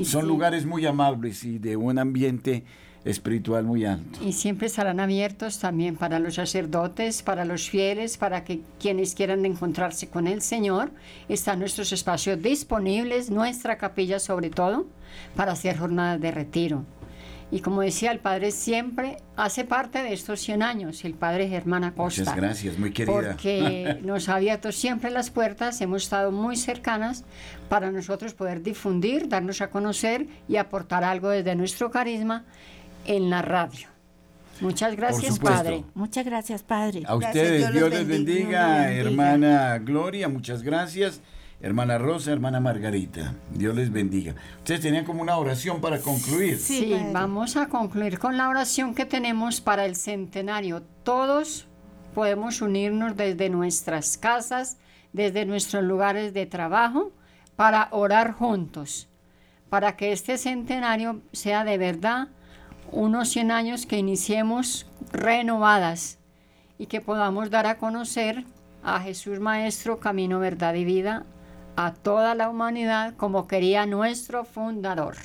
[0.04, 2.62] Son lugares muy amables y de un ambiente
[3.04, 4.18] espiritual muy alto.
[4.24, 9.46] Y siempre estarán abiertos también para los sacerdotes, para los fieles, para que quienes quieran
[9.46, 10.90] encontrarse con el Señor.
[11.28, 14.86] Están nuestros espacios disponibles, nuestra capilla sobre todo,
[15.34, 16.84] para hacer jornadas de retiro.
[17.52, 21.82] Y como decía el padre, siempre hace parte de estos 100 años, el padre Germán
[21.82, 22.22] Acosta.
[22.22, 23.12] Muchas gracias, muy querida.
[23.12, 27.24] Porque nos ha abierto siempre las puertas, hemos estado muy cercanas
[27.68, 32.44] para nosotros poder difundir, darnos a conocer y aportar algo desde nuestro carisma
[33.10, 33.88] en la radio.
[34.60, 35.38] Muchas gracias.
[35.38, 35.84] Padre.
[35.94, 37.02] Muchas gracias, Padre.
[37.06, 38.92] A Gracias, ustedes, Dios Dios, les bendiga.
[38.92, 41.20] hermana Gloria, muchas gracias.
[41.62, 44.34] Hermana Rosa, hermana Margarita, Dios les bendiga.
[44.58, 46.58] Ustedes tenían como una oración para concluir.
[46.58, 50.82] Sí, vamos a concluir con la oración que tenemos para el centenario.
[51.02, 51.66] Todos
[52.14, 54.78] podemos unirnos desde nuestras casas,
[55.12, 57.12] desde nuestros lugares de trabajo,
[57.56, 59.08] para orar juntos,
[59.68, 62.28] para que este centenario sea de verdad
[62.92, 66.18] unos 100 años que iniciemos renovadas
[66.78, 68.44] y que podamos dar a conocer
[68.82, 71.24] a Jesús Maestro, Camino, Verdad y Vida
[71.76, 75.16] a toda la humanidad como quería nuestro fundador.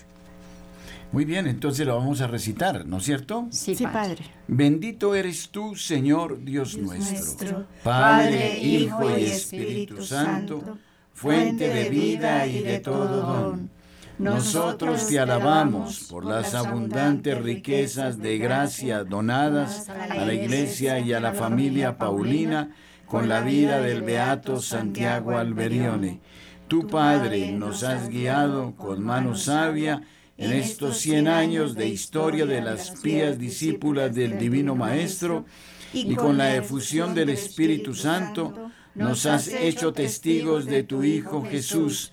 [1.11, 3.47] Muy bien, entonces lo vamos a recitar, ¿no es cierto?
[3.49, 4.15] Sí, Sí, Padre.
[4.15, 4.25] Padre.
[4.47, 10.77] Bendito eres tú, Señor Dios, nuestro, nuestro, Padre, Hijo y Espíritu Santo,
[11.13, 13.69] fuente de vida y de todo don.
[14.17, 21.19] Nosotros te alabamos por las abundantes riquezas de gracia donadas a la Iglesia y a
[21.19, 22.71] la familia Paulina
[23.05, 26.21] con la vida del Beato Santiago Alberione.
[26.67, 30.01] Tu Padre nos has guiado con mano sabia
[30.37, 35.45] en estos 100 años de historia de las pías discípulas del Divino Maestro
[35.93, 42.11] y con la efusión del Espíritu Santo nos has hecho testigos de tu Hijo Jesús.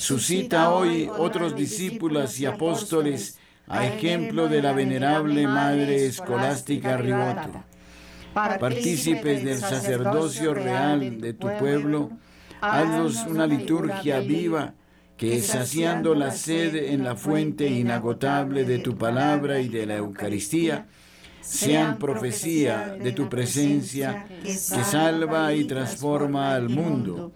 [0.00, 7.62] Suscita hoy otros discípulos y apóstoles a ejemplo de la venerable Madre Escolástica Riboto.
[8.32, 12.12] Partícipes del sacerdocio real de tu pueblo,
[12.62, 14.72] haznos una liturgia viva
[15.18, 20.86] que saciando la sed en la fuente inagotable de tu palabra y de la Eucaristía,
[21.42, 27.34] sean profecía de tu presencia que salva y transforma al mundo.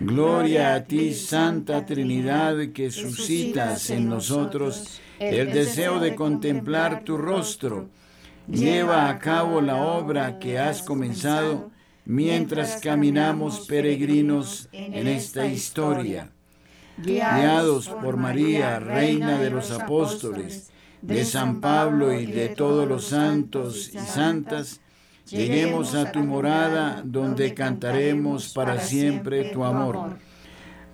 [0.00, 7.90] Gloria a ti, Santa Trinidad, que suscitas en nosotros el deseo de contemplar tu rostro.
[8.48, 11.70] Lleva a cabo la obra que has comenzado
[12.06, 16.32] mientras caminamos peregrinos en esta historia.
[16.96, 20.70] Guiados por María, Reina de los Apóstoles,
[21.02, 24.80] de San Pablo y de todos los santos y santas,
[25.30, 30.18] lleguemos a tu morada donde cantaremos para siempre tu amor.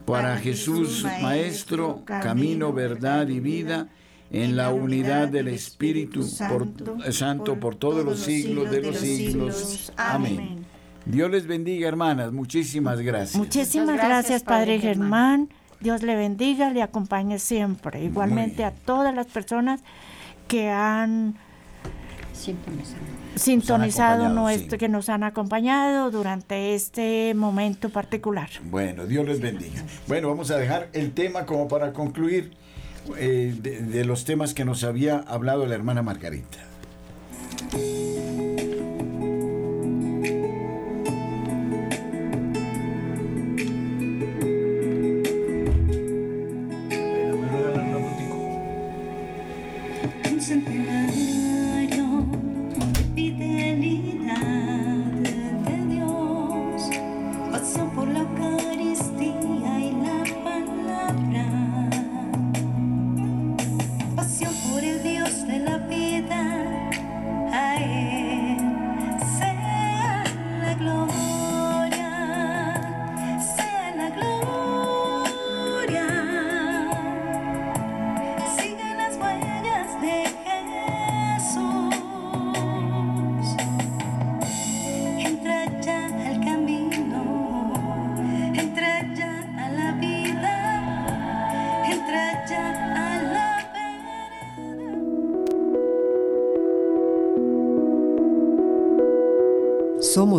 [0.05, 3.89] Para Jesús, Maestro, camino, verdad y vida,
[4.31, 9.93] en la unidad del Espíritu por- Santo por todos los siglos de los siglos.
[9.97, 10.65] Amén.
[11.05, 12.33] Dios les bendiga, hermanas.
[12.33, 13.37] Muchísimas gracias.
[13.37, 15.49] Muchísimas gracias, Padre Germán.
[15.81, 18.03] Dios le bendiga, le acompañe siempre.
[18.03, 19.81] Igualmente a todas las personas
[20.49, 21.35] que han
[22.33, 23.16] Sintonizando.
[23.37, 24.79] Sintonizado acompañado, nuestro, sí.
[24.79, 28.49] que nos han acompañado durante este momento particular.
[28.65, 29.83] Bueno, Dios les bendiga.
[30.09, 32.53] Bueno, vamos a dejar el tema como para concluir
[33.19, 36.59] eh, de, de los temas que nos había hablado la hermana Margarita.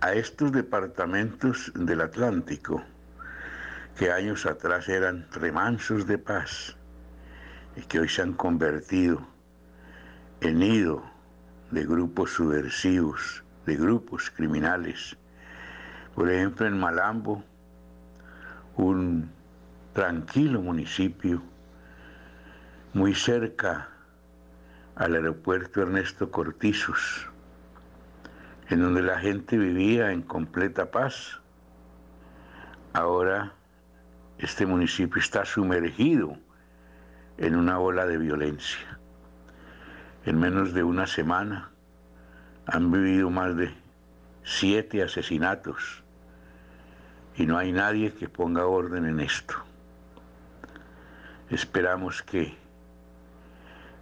[0.00, 2.84] a estos departamentos del Atlántico
[3.96, 6.77] que años atrás eran remansos de paz
[7.78, 9.20] y que hoy se han convertido
[10.40, 11.02] en nido
[11.70, 15.16] de grupos subversivos, de grupos criminales.
[16.16, 17.44] Por ejemplo, en Malambo,
[18.76, 19.30] un
[19.92, 21.40] tranquilo municipio
[22.94, 23.88] muy cerca
[24.96, 27.28] al aeropuerto Ernesto Cortizos,
[28.70, 31.40] en donde la gente vivía en completa paz.
[32.92, 33.52] Ahora
[34.38, 36.36] este municipio está sumergido
[37.38, 38.98] en una ola de violencia.
[40.24, 41.70] En menos de una semana
[42.66, 43.72] han vivido más de
[44.44, 46.02] siete asesinatos
[47.36, 49.54] y no hay nadie que ponga orden en esto.
[51.50, 52.56] Esperamos que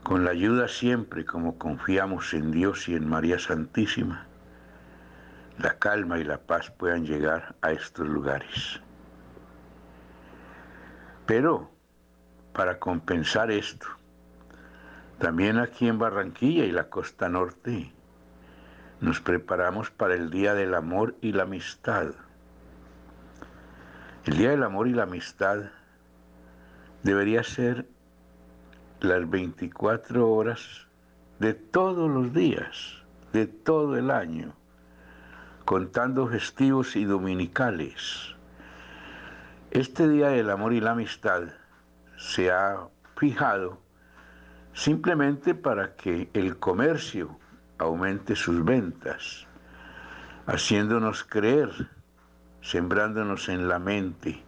[0.02, 4.26] con la ayuda siempre como confiamos en Dios y en María Santísima,
[5.58, 8.80] la calma y la paz puedan llegar a estos lugares.
[11.26, 11.75] Pero
[12.56, 13.86] para compensar esto.
[15.18, 17.92] También aquí en Barranquilla y la costa norte
[18.98, 22.12] nos preparamos para el Día del Amor y la Amistad.
[24.24, 25.64] El Día del Amor y la Amistad
[27.02, 27.86] debería ser
[29.00, 30.86] las 24 horas
[31.38, 33.02] de todos los días,
[33.34, 34.54] de todo el año,
[35.66, 38.34] contando festivos y dominicales.
[39.70, 41.48] Este Día del Amor y la Amistad
[42.16, 43.80] se ha fijado
[44.72, 47.38] simplemente para que el comercio
[47.78, 49.46] aumente sus ventas,
[50.46, 51.70] haciéndonos creer,
[52.60, 54.42] sembrándonos en la mente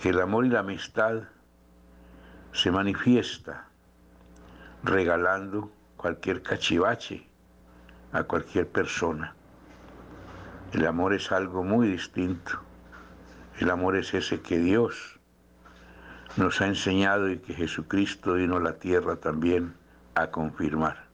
[0.00, 1.22] que el amor y la amistad
[2.52, 3.68] se manifiesta
[4.82, 7.26] regalando cualquier cachivache
[8.12, 9.34] a cualquier persona.
[10.72, 12.60] El amor es algo muy distinto.
[13.58, 15.17] El amor es ese que Dios
[16.38, 19.74] nos ha enseñado y que Jesucristo vino a la tierra también
[20.14, 21.08] a confirmar.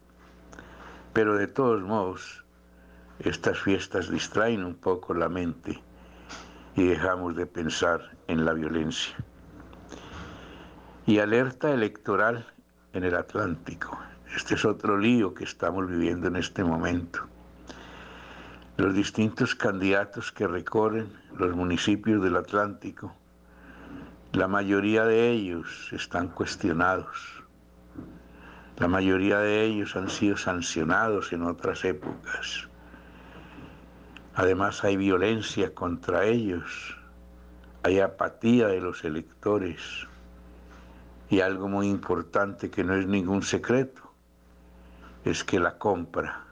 [1.15, 2.45] Pero de todos modos,
[3.21, 5.83] estas fiestas distraen un poco la mente
[6.77, 9.17] y dejamos de pensar en la violencia.
[11.07, 12.47] Y alerta electoral
[12.93, 13.99] en el Atlántico.
[14.37, 17.21] Este es otro lío que estamos viviendo en este momento.
[18.77, 21.09] Los distintos candidatos que recorren
[21.39, 23.15] los municipios del Atlántico
[24.35, 27.45] la mayoría de ellos están cuestionados.
[28.79, 32.69] La mayoría de ellos han sido sancionados en otras épocas.
[34.35, 36.99] Además hay violencia contra ellos,
[37.85, 40.09] hay apatía de los electores
[41.31, 44.03] y algo muy importante que no es ningún secreto,
[45.25, 46.45] es que la compra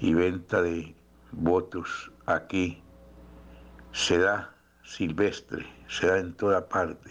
[0.00, 0.96] y venta de
[1.30, 2.82] votos aquí
[3.92, 7.10] se da silvestre, se da en toda parte.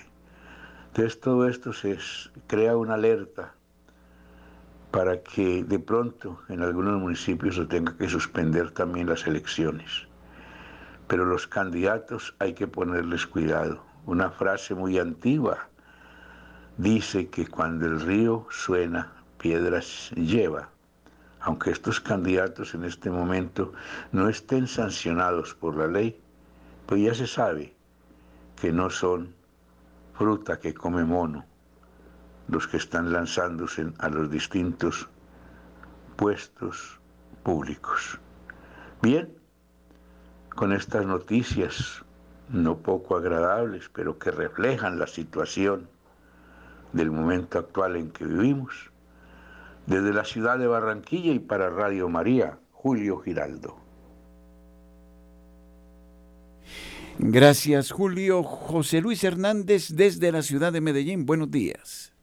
[0.87, 1.99] Entonces todo esto se
[2.47, 3.53] crea una alerta
[4.89, 10.07] para que de pronto en algunos municipios se tenga que suspender también las elecciones.
[11.07, 13.83] Pero los candidatos hay que ponerles cuidado.
[14.05, 15.67] Una frase muy antigua
[16.77, 20.69] dice que cuando el río suena, piedras lleva.
[21.41, 23.73] Aunque estos candidatos en este momento
[24.13, 26.19] no estén sancionados por la ley,
[26.85, 27.78] pues ya se sabe
[28.59, 29.33] que no son
[30.13, 31.45] fruta que come mono
[32.47, 35.07] los que están lanzándose a los distintos
[36.15, 36.99] puestos
[37.43, 38.19] públicos.
[39.01, 39.29] Bien,
[40.55, 42.03] con estas noticias
[42.49, 45.87] no poco agradables, pero que reflejan la situación
[46.91, 48.91] del momento actual en que vivimos,
[49.85, 53.88] desde la ciudad de Barranquilla y para Radio María, Julio Giraldo.
[57.21, 58.43] Gracias, Julio.
[58.43, 61.25] José Luis Hernández desde la ciudad de Medellín.
[61.25, 62.13] Buenos días.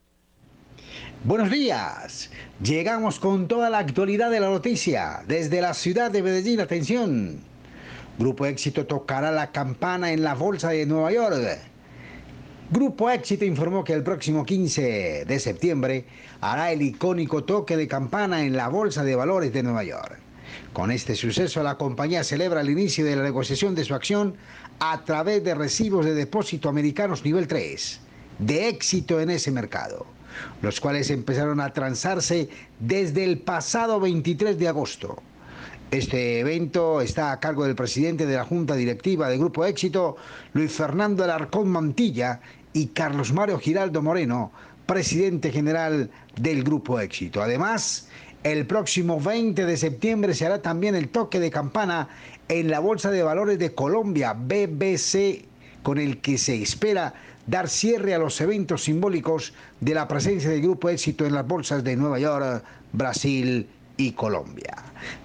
[1.23, 2.31] Buenos días.
[2.63, 6.61] Llegamos con toda la actualidad de la noticia desde la ciudad de Medellín.
[6.61, 7.41] Atención.
[8.19, 11.59] Grupo Éxito tocará la campana en la Bolsa de Nueva York.
[12.71, 16.07] Grupo Éxito informó que el próximo 15 de septiembre
[16.41, 20.26] hará el icónico toque de campana en la Bolsa de Valores de Nueva York.
[20.73, 24.35] Con este suceso, la compañía celebra el inicio de la negociación de su acción
[24.79, 28.01] a través de recibos de depósito americanos nivel 3,
[28.39, 30.07] de éxito en ese mercado,
[30.63, 32.49] los cuales empezaron a transarse
[32.79, 35.23] desde el pasado 23 de agosto.
[35.91, 40.17] Este evento está a cargo del presidente de la Junta Directiva de Grupo Éxito,
[40.53, 42.41] Luis Fernando Alarcón Mantilla,
[42.77, 44.53] y Carlos Mario Giraldo Moreno,
[44.85, 47.43] presidente general del Grupo Éxito.
[47.43, 48.09] Además,
[48.53, 52.09] el próximo 20 de septiembre se hará también el toque de campana
[52.49, 55.45] en la Bolsa de Valores de Colombia, BBC,
[55.83, 57.15] con el que se espera
[57.49, 61.83] dar cierre a los eventos simbólicos de la presencia del Grupo Éxito en las bolsas
[61.83, 63.67] de Nueva York, Brasil
[63.97, 64.77] y Colombia.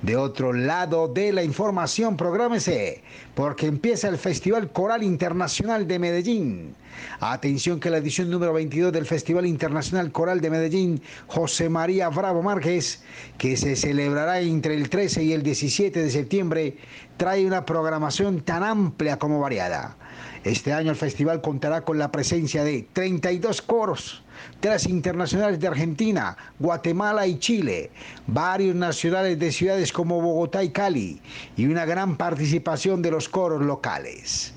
[0.01, 3.03] De otro lado de la información, prográmese,
[3.35, 6.75] porque empieza el Festival Coral Internacional de Medellín.
[7.19, 12.41] Atención que la edición número 22 del Festival Internacional Coral de Medellín, José María Bravo
[12.41, 13.03] Márquez,
[13.37, 16.77] que se celebrará entre el 13 y el 17 de septiembre,
[17.17, 19.95] trae una programación tan amplia como variada.
[20.43, 24.23] Este año el festival contará con la presencia de 32 coros,
[24.59, 27.91] tres internacionales de Argentina, Guatemala y Chile,
[28.27, 31.21] varios nacionales de ciudades como Bogotá y Cali
[31.57, 34.53] y una gran participación de los coros locales.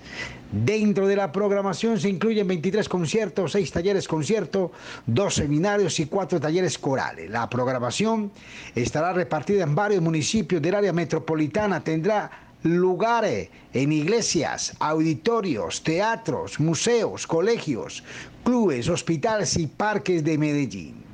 [0.52, 4.70] Dentro de la programación se incluyen 23 conciertos, 6 talleres concierto,
[5.06, 7.28] 2 seminarios y 4 talleres corales.
[7.28, 8.30] La programación
[8.76, 11.82] estará repartida en varios municipios del área metropolitana.
[11.82, 18.02] Tendrá lugares en iglesias, auditorios, teatros, museos, colegios,
[18.42, 21.04] clubes, hospitales y parques de Medellín.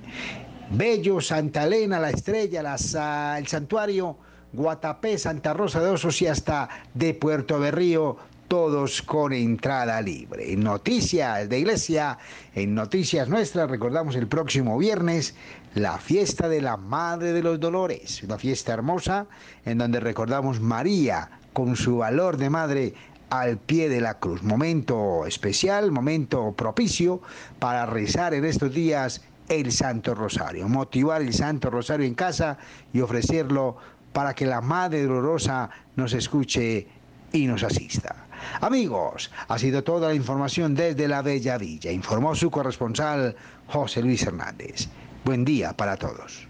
[0.71, 4.17] Bello, Santa Elena, La Estrella, la el Santuario,
[4.53, 10.57] Guatapé, Santa Rosa de Osos y hasta de Puerto Berrío, todos con entrada libre.
[10.57, 12.19] Noticias de Iglesia,
[12.55, 15.35] en Noticias Nuestras, recordamos el próximo viernes
[15.75, 19.27] la fiesta de la Madre de los Dolores, una fiesta hermosa
[19.65, 22.95] en donde recordamos María con su valor de madre
[23.31, 24.43] al pie de la cruz.
[24.43, 27.21] Momento especial, momento propicio
[27.59, 32.59] para rezar en estos días el Santo Rosario, motivar el Santo Rosario en casa
[32.93, 33.77] y ofrecerlo
[34.13, 36.87] para que la Madre Dolorosa nos escuche
[37.33, 38.27] y nos asista.
[38.61, 43.37] Amigos, ha sido toda la información desde la Bella Villa, informó su corresponsal
[43.69, 44.89] José Luis Hernández.
[45.25, 46.50] Buen día para todos.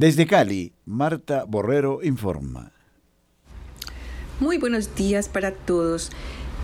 [0.00, 2.70] Desde Cali, Marta Borrero informa.
[4.38, 6.10] Muy buenos días para todos.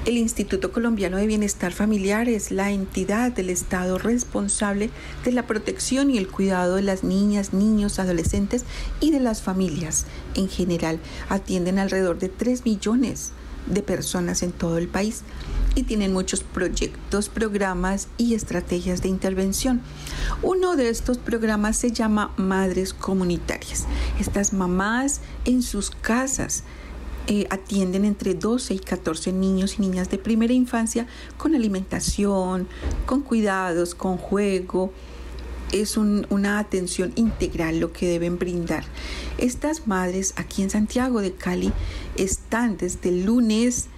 [0.05, 4.91] El Instituto Colombiano de Bienestar Familiar es la entidad del Estado responsable
[5.25, 8.65] de la protección y el cuidado de las niñas, niños, adolescentes
[9.01, 10.07] y de las familias.
[10.37, 13.33] En general, atienden alrededor de 3 millones
[13.67, 15.25] de personas en todo el país
[15.75, 19.81] y tienen muchos proyectos, programas y estrategias de intervención.
[20.43, 23.87] Uno de estos programas se llama Madres Comunitarias.
[24.21, 26.65] Estas mamás en sus casas
[27.27, 31.07] eh, atienden entre 12 y 14 niños y niñas de primera infancia
[31.39, 32.69] con alimentación,
[33.07, 34.93] con cuidados, con juego.
[35.73, 38.85] Es una atención integral lo que deben brindar.
[39.39, 41.73] Estas madres aquí en Santiago de Cali
[42.17, 43.89] están desde el lunes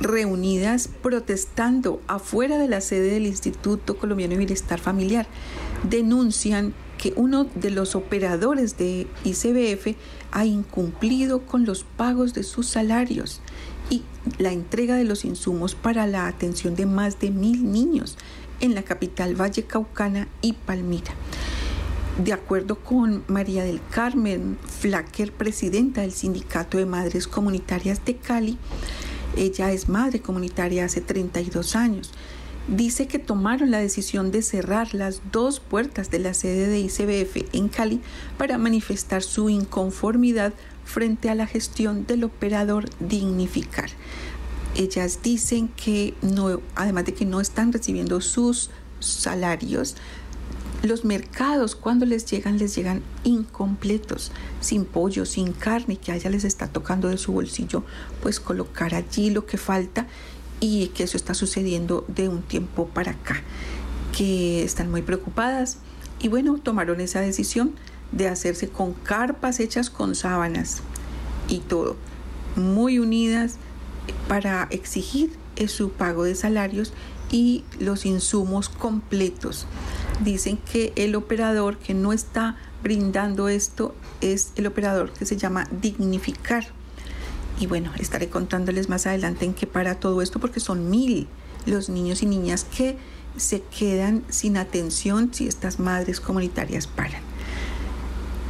[0.00, 5.26] reunidas protestando afuera de la sede del Instituto Colombiano de Bienestar Familiar.
[5.88, 9.96] Denuncian que uno de los operadores de ICBF
[10.32, 13.40] ha incumplido con los pagos de sus salarios
[13.88, 14.02] y
[14.38, 18.18] la entrega de los insumos para la atención de más de mil niños
[18.60, 21.12] en la capital Valle Caucana y Palmira.
[22.22, 28.58] De acuerdo con María del Carmen Flacker, presidenta del Sindicato de Madres Comunitarias de Cali,
[29.36, 32.12] ella es madre comunitaria hace 32 años
[32.68, 37.54] dice que tomaron la decisión de cerrar las dos puertas de la sede de ICBF
[37.54, 38.00] en Cali
[38.38, 40.52] para manifestar su inconformidad
[40.84, 43.90] frente a la gestión del operador Dignificar.
[44.76, 48.70] Ellas dicen que no, además de que no están recibiendo sus
[49.00, 49.96] salarios,
[50.82, 56.30] los mercados cuando les llegan les llegan incompletos, sin pollo, sin carne, que a ella
[56.30, 57.84] les está tocando de su bolsillo,
[58.22, 60.06] pues colocar allí lo que falta
[60.60, 63.42] y que eso está sucediendo de un tiempo para acá,
[64.16, 65.78] que están muy preocupadas
[66.20, 67.72] y bueno, tomaron esa decisión
[68.12, 70.82] de hacerse con carpas hechas con sábanas
[71.48, 71.96] y todo,
[72.56, 73.56] muy unidas
[74.28, 76.92] para exigir su pago de salarios
[77.30, 79.66] y los insumos completos.
[80.24, 85.66] Dicen que el operador que no está brindando esto es el operador que se llama
[85.80, 86.66] Dignificar.
[87.58, 91.26] Y bueno, estaré contándoles más adelante en qué para todo esto porque son mil
[91.66, 92.96] los niños y niñas que
[93.36, 97.22] se quedan sin atención si estas madres comunitarias paran.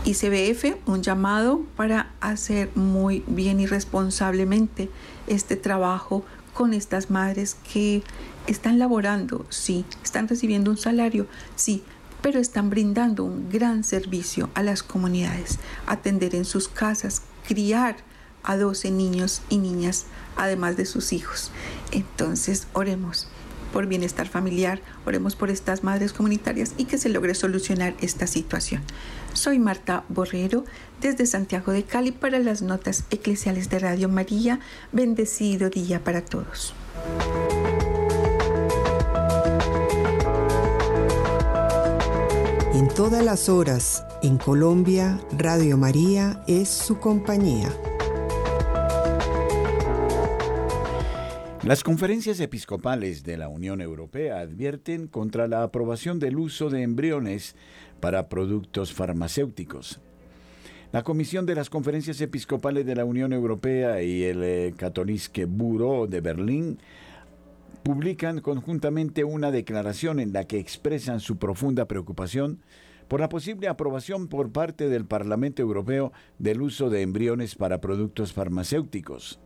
[0.05, 4.89] ICBF, un llamado para hacer muy bien y responsablemente
[5.27, 6.25] este trabajo
[6.61, 8.03] con estas madres que
[8.47, 11.83] están laborando, sí, están recibiendo un salario, sí,
[12.21, 17.97] pero están brindando un gran servicio a las comunidades, atender en sus casas, criar
[18.43, 20.05] a 12 niños y niñas,
[20.37, 21.51] además de sus hijos.
[21.93, 23.29] Entonces, oremos
[23.73, 28.83] por bienestar familiar, oremos por estas madres comunitarias y que se logre solucionar esta situación.
[29.33, 30.65] Soy Marta Borrero
[31.01, 34.61] desde Santiago de Cali para las notas eclesiales de Radio María.
[34.93, 36.75] Bendecido día para todos.
[42.75, 47.69] En todas las horas, en Colombia, Radio María es su compañía.
[51.63, 57.55] Las conferencias episcopales de la Unión Europea advierten contra la aprobación del uso de embriones
[58.01, 60.01] para productos farmacéuticos.
[60.93, 64.75] La Comisión de las Conferencias Episcopales de la Unión Europea y el eh,
[65.47, 66.79] Bureau de Berlín
[67.85, 72.61] publican conjuntamente una declaración en la que expresan su profunda preocupación
[73.07, 78.33] por la posible aprobación por parte del Parlamento Europeo del uso de embriones para productos
[78.33, 79.41] farmacéuticos.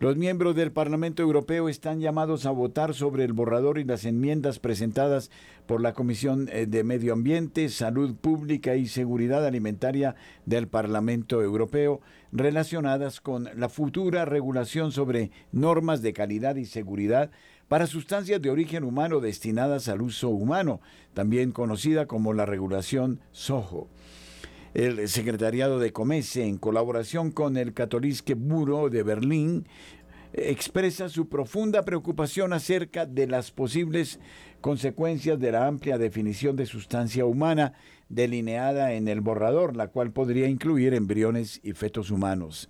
[0.00, 4.58] Los miembros del Parlamento Europeo están llamados a votar sobre el borrador y las enmiendas
[4.58, 5.30] presentadas
[5.66, 12.00] por la Comisión eh, de Medio Ambiente, Salud Pública y Seguridad Alimentaria del Parlamento Europeo
[12.32, 17.30] relacionadas con la futura regulación sobre normas de calidad y seguridad
[17.68, 20.80] para sustancias de origen humano destinadas al uso humano,
[21.12, 23.90] también conocida como la regulación SOHO
[24.74, 29.66] el Secretariado de Comece, en colaboración con el Katholische Bureau de Berlín,
[30.32, 34.20] expresa su profunda preocupación acerca de las posibles
[34.60, 37.72] consecuencias de la amplia definición de sustancia humana
[38.08, 42.68] delineada en el borrador, la cual podría incluir embriones y fetos humanos.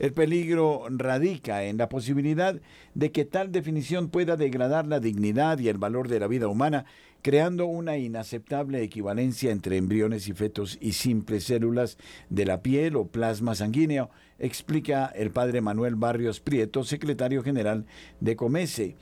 [0.00, 2.58] El peligro radica en la posibilidad
[2.94, 6.86] de que tal definición pueda degradar la dignidad y el valor de la vida humana,
[7.22, 11.98] creando una inaceptable equivalencia entre embriones y fetos y simples células
[12.28, 17.86] de la piel o plasma sanguíneo, explica el padre Manuel Barrios Prieto, secretario general
[18.20, 18.96] de Comese.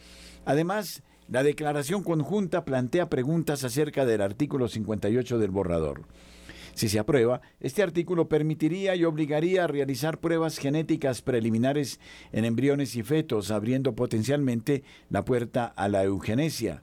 [0.45, 6.03] Además, la declaración conjunta plantea preguntas acerca del artículo 58 del borrador.
[6.75, 11.99] Si se aprueba, este artículo permitiría y obligaría a realizar pruebas genéticas preliminares
[12.33, 16.83] en embriones y fetos, abriendo potencialmente la puerta a la eugenesia.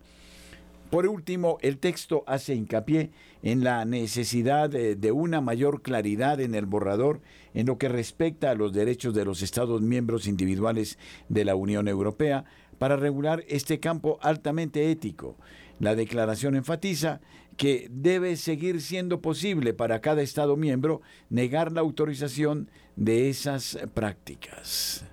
[0.89, 3.11] Por último, el texto hace hincapié
[3.43, 7.21] en la necesidad de, de, una mayor claridad en el borrador
[7.53, 11.87] en lo que respecta a los derechos de los Estados miembros individuales de la Unión
[11.87, 12.45] Europea
[12.77, 15.37] para regular este campo altamente ético.
[15.79, 17.19] La declaración enfatiza
[17.57, 25.05] que debe seguir siendo posible para cada Estado miembro negar la autorización de esas prácticas.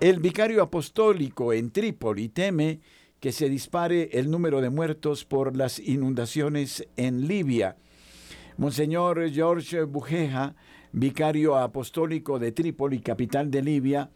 [0.00, 2.80] El vicario apostólico en Trípoli teme
[3.20, 7.76] que se dispare el número de muertos por las inundaciones en Libia.
[8.56, 10.54] Monseñor George Bujeja
[10.92, 14.10] vicario apostólico de Trípoli, capital de Libia,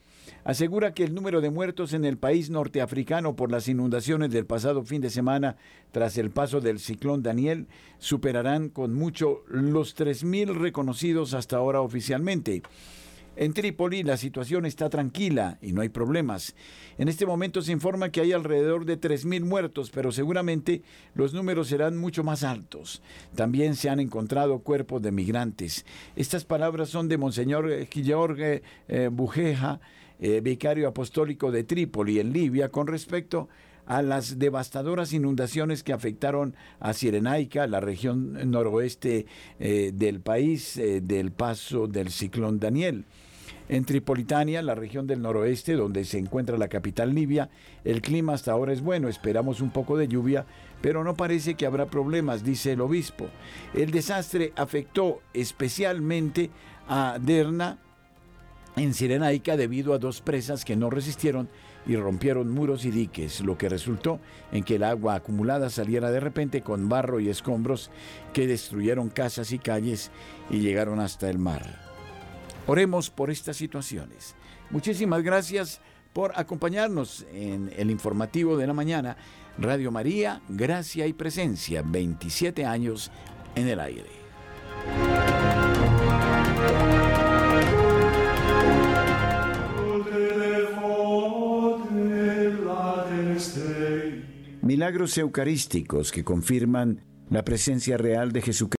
[0.44, 4.84] asegura que el número de muertos en el país norteafricano por las inundaciones del pasado
[4.84, 5.56] fin de semana
[5.92, 7.66] tras el paso del ciclón Daniel
[7.98, 12.62] superarán con mucho los 3.000 reconocidos hasta ahora oficialmente.
[13.36, 16.54] En Trípoli la situación está tranquila y no hay problemas.
[16.98, 20.82] En este momento se informa que hay alrededor de 3.000 muertos, pero seguramente
[21.14, 23.02] los números serán mucho más altos.
[23.34, 25.84] También se han encontrado cuerpos de migrantes.
[26.14, 29.80] Estas palabras son de Monseñor Jorge eh, Bujeja,
[30.20, 33.48] eh, vicario apostólico de Trípoli, en Libia, con respecto
[33.86, 39.26] a las devastadoras inundaciones que afectaron a Sirenaica, la región noroeste
[39.58, 43.04] eh, del país, del paso del ciclón Daniel.
[43.68, 47.48] En Tripolitania, la región del noroeste, donde se encuentra la capital libia,
[47.84, 50.44] el clima hasta ahora es bueno, esperamos un poco de lluvia,
[50.82, 53.26] pero no parece que habrá problemas, dice el obispo.
[53.72, 56.50] El desastre afectó especialmente
[56.88, 57.78] a Derna
[58.76, 61.48] en Sirenaica debido a dos presas que no resistieron
[61.86, 64.20] y rompieron muros y diques, lo que resultó
[64.52, 67.90] en que el agua acumulada saliera de repente con barro y escombros
[68.32, 70.10] que destruyeron casas y calles
[70.50, 71.83] y llegaron hasta el mar.
[72.66, 74.34] Oremos por estas situaciones.
[74.70, 75.80] Muchísimas gracias
[76.12, 79.16] por acompañarnos en el informativo de la mañana.
[79.58, 83.10] Radio María, Gracia y Presencia, 27 años
[83.54, 84.10] en el aire.
[94.62, 98.72] Milagros eucarísticos que confirman la presencia real de Jesucristo.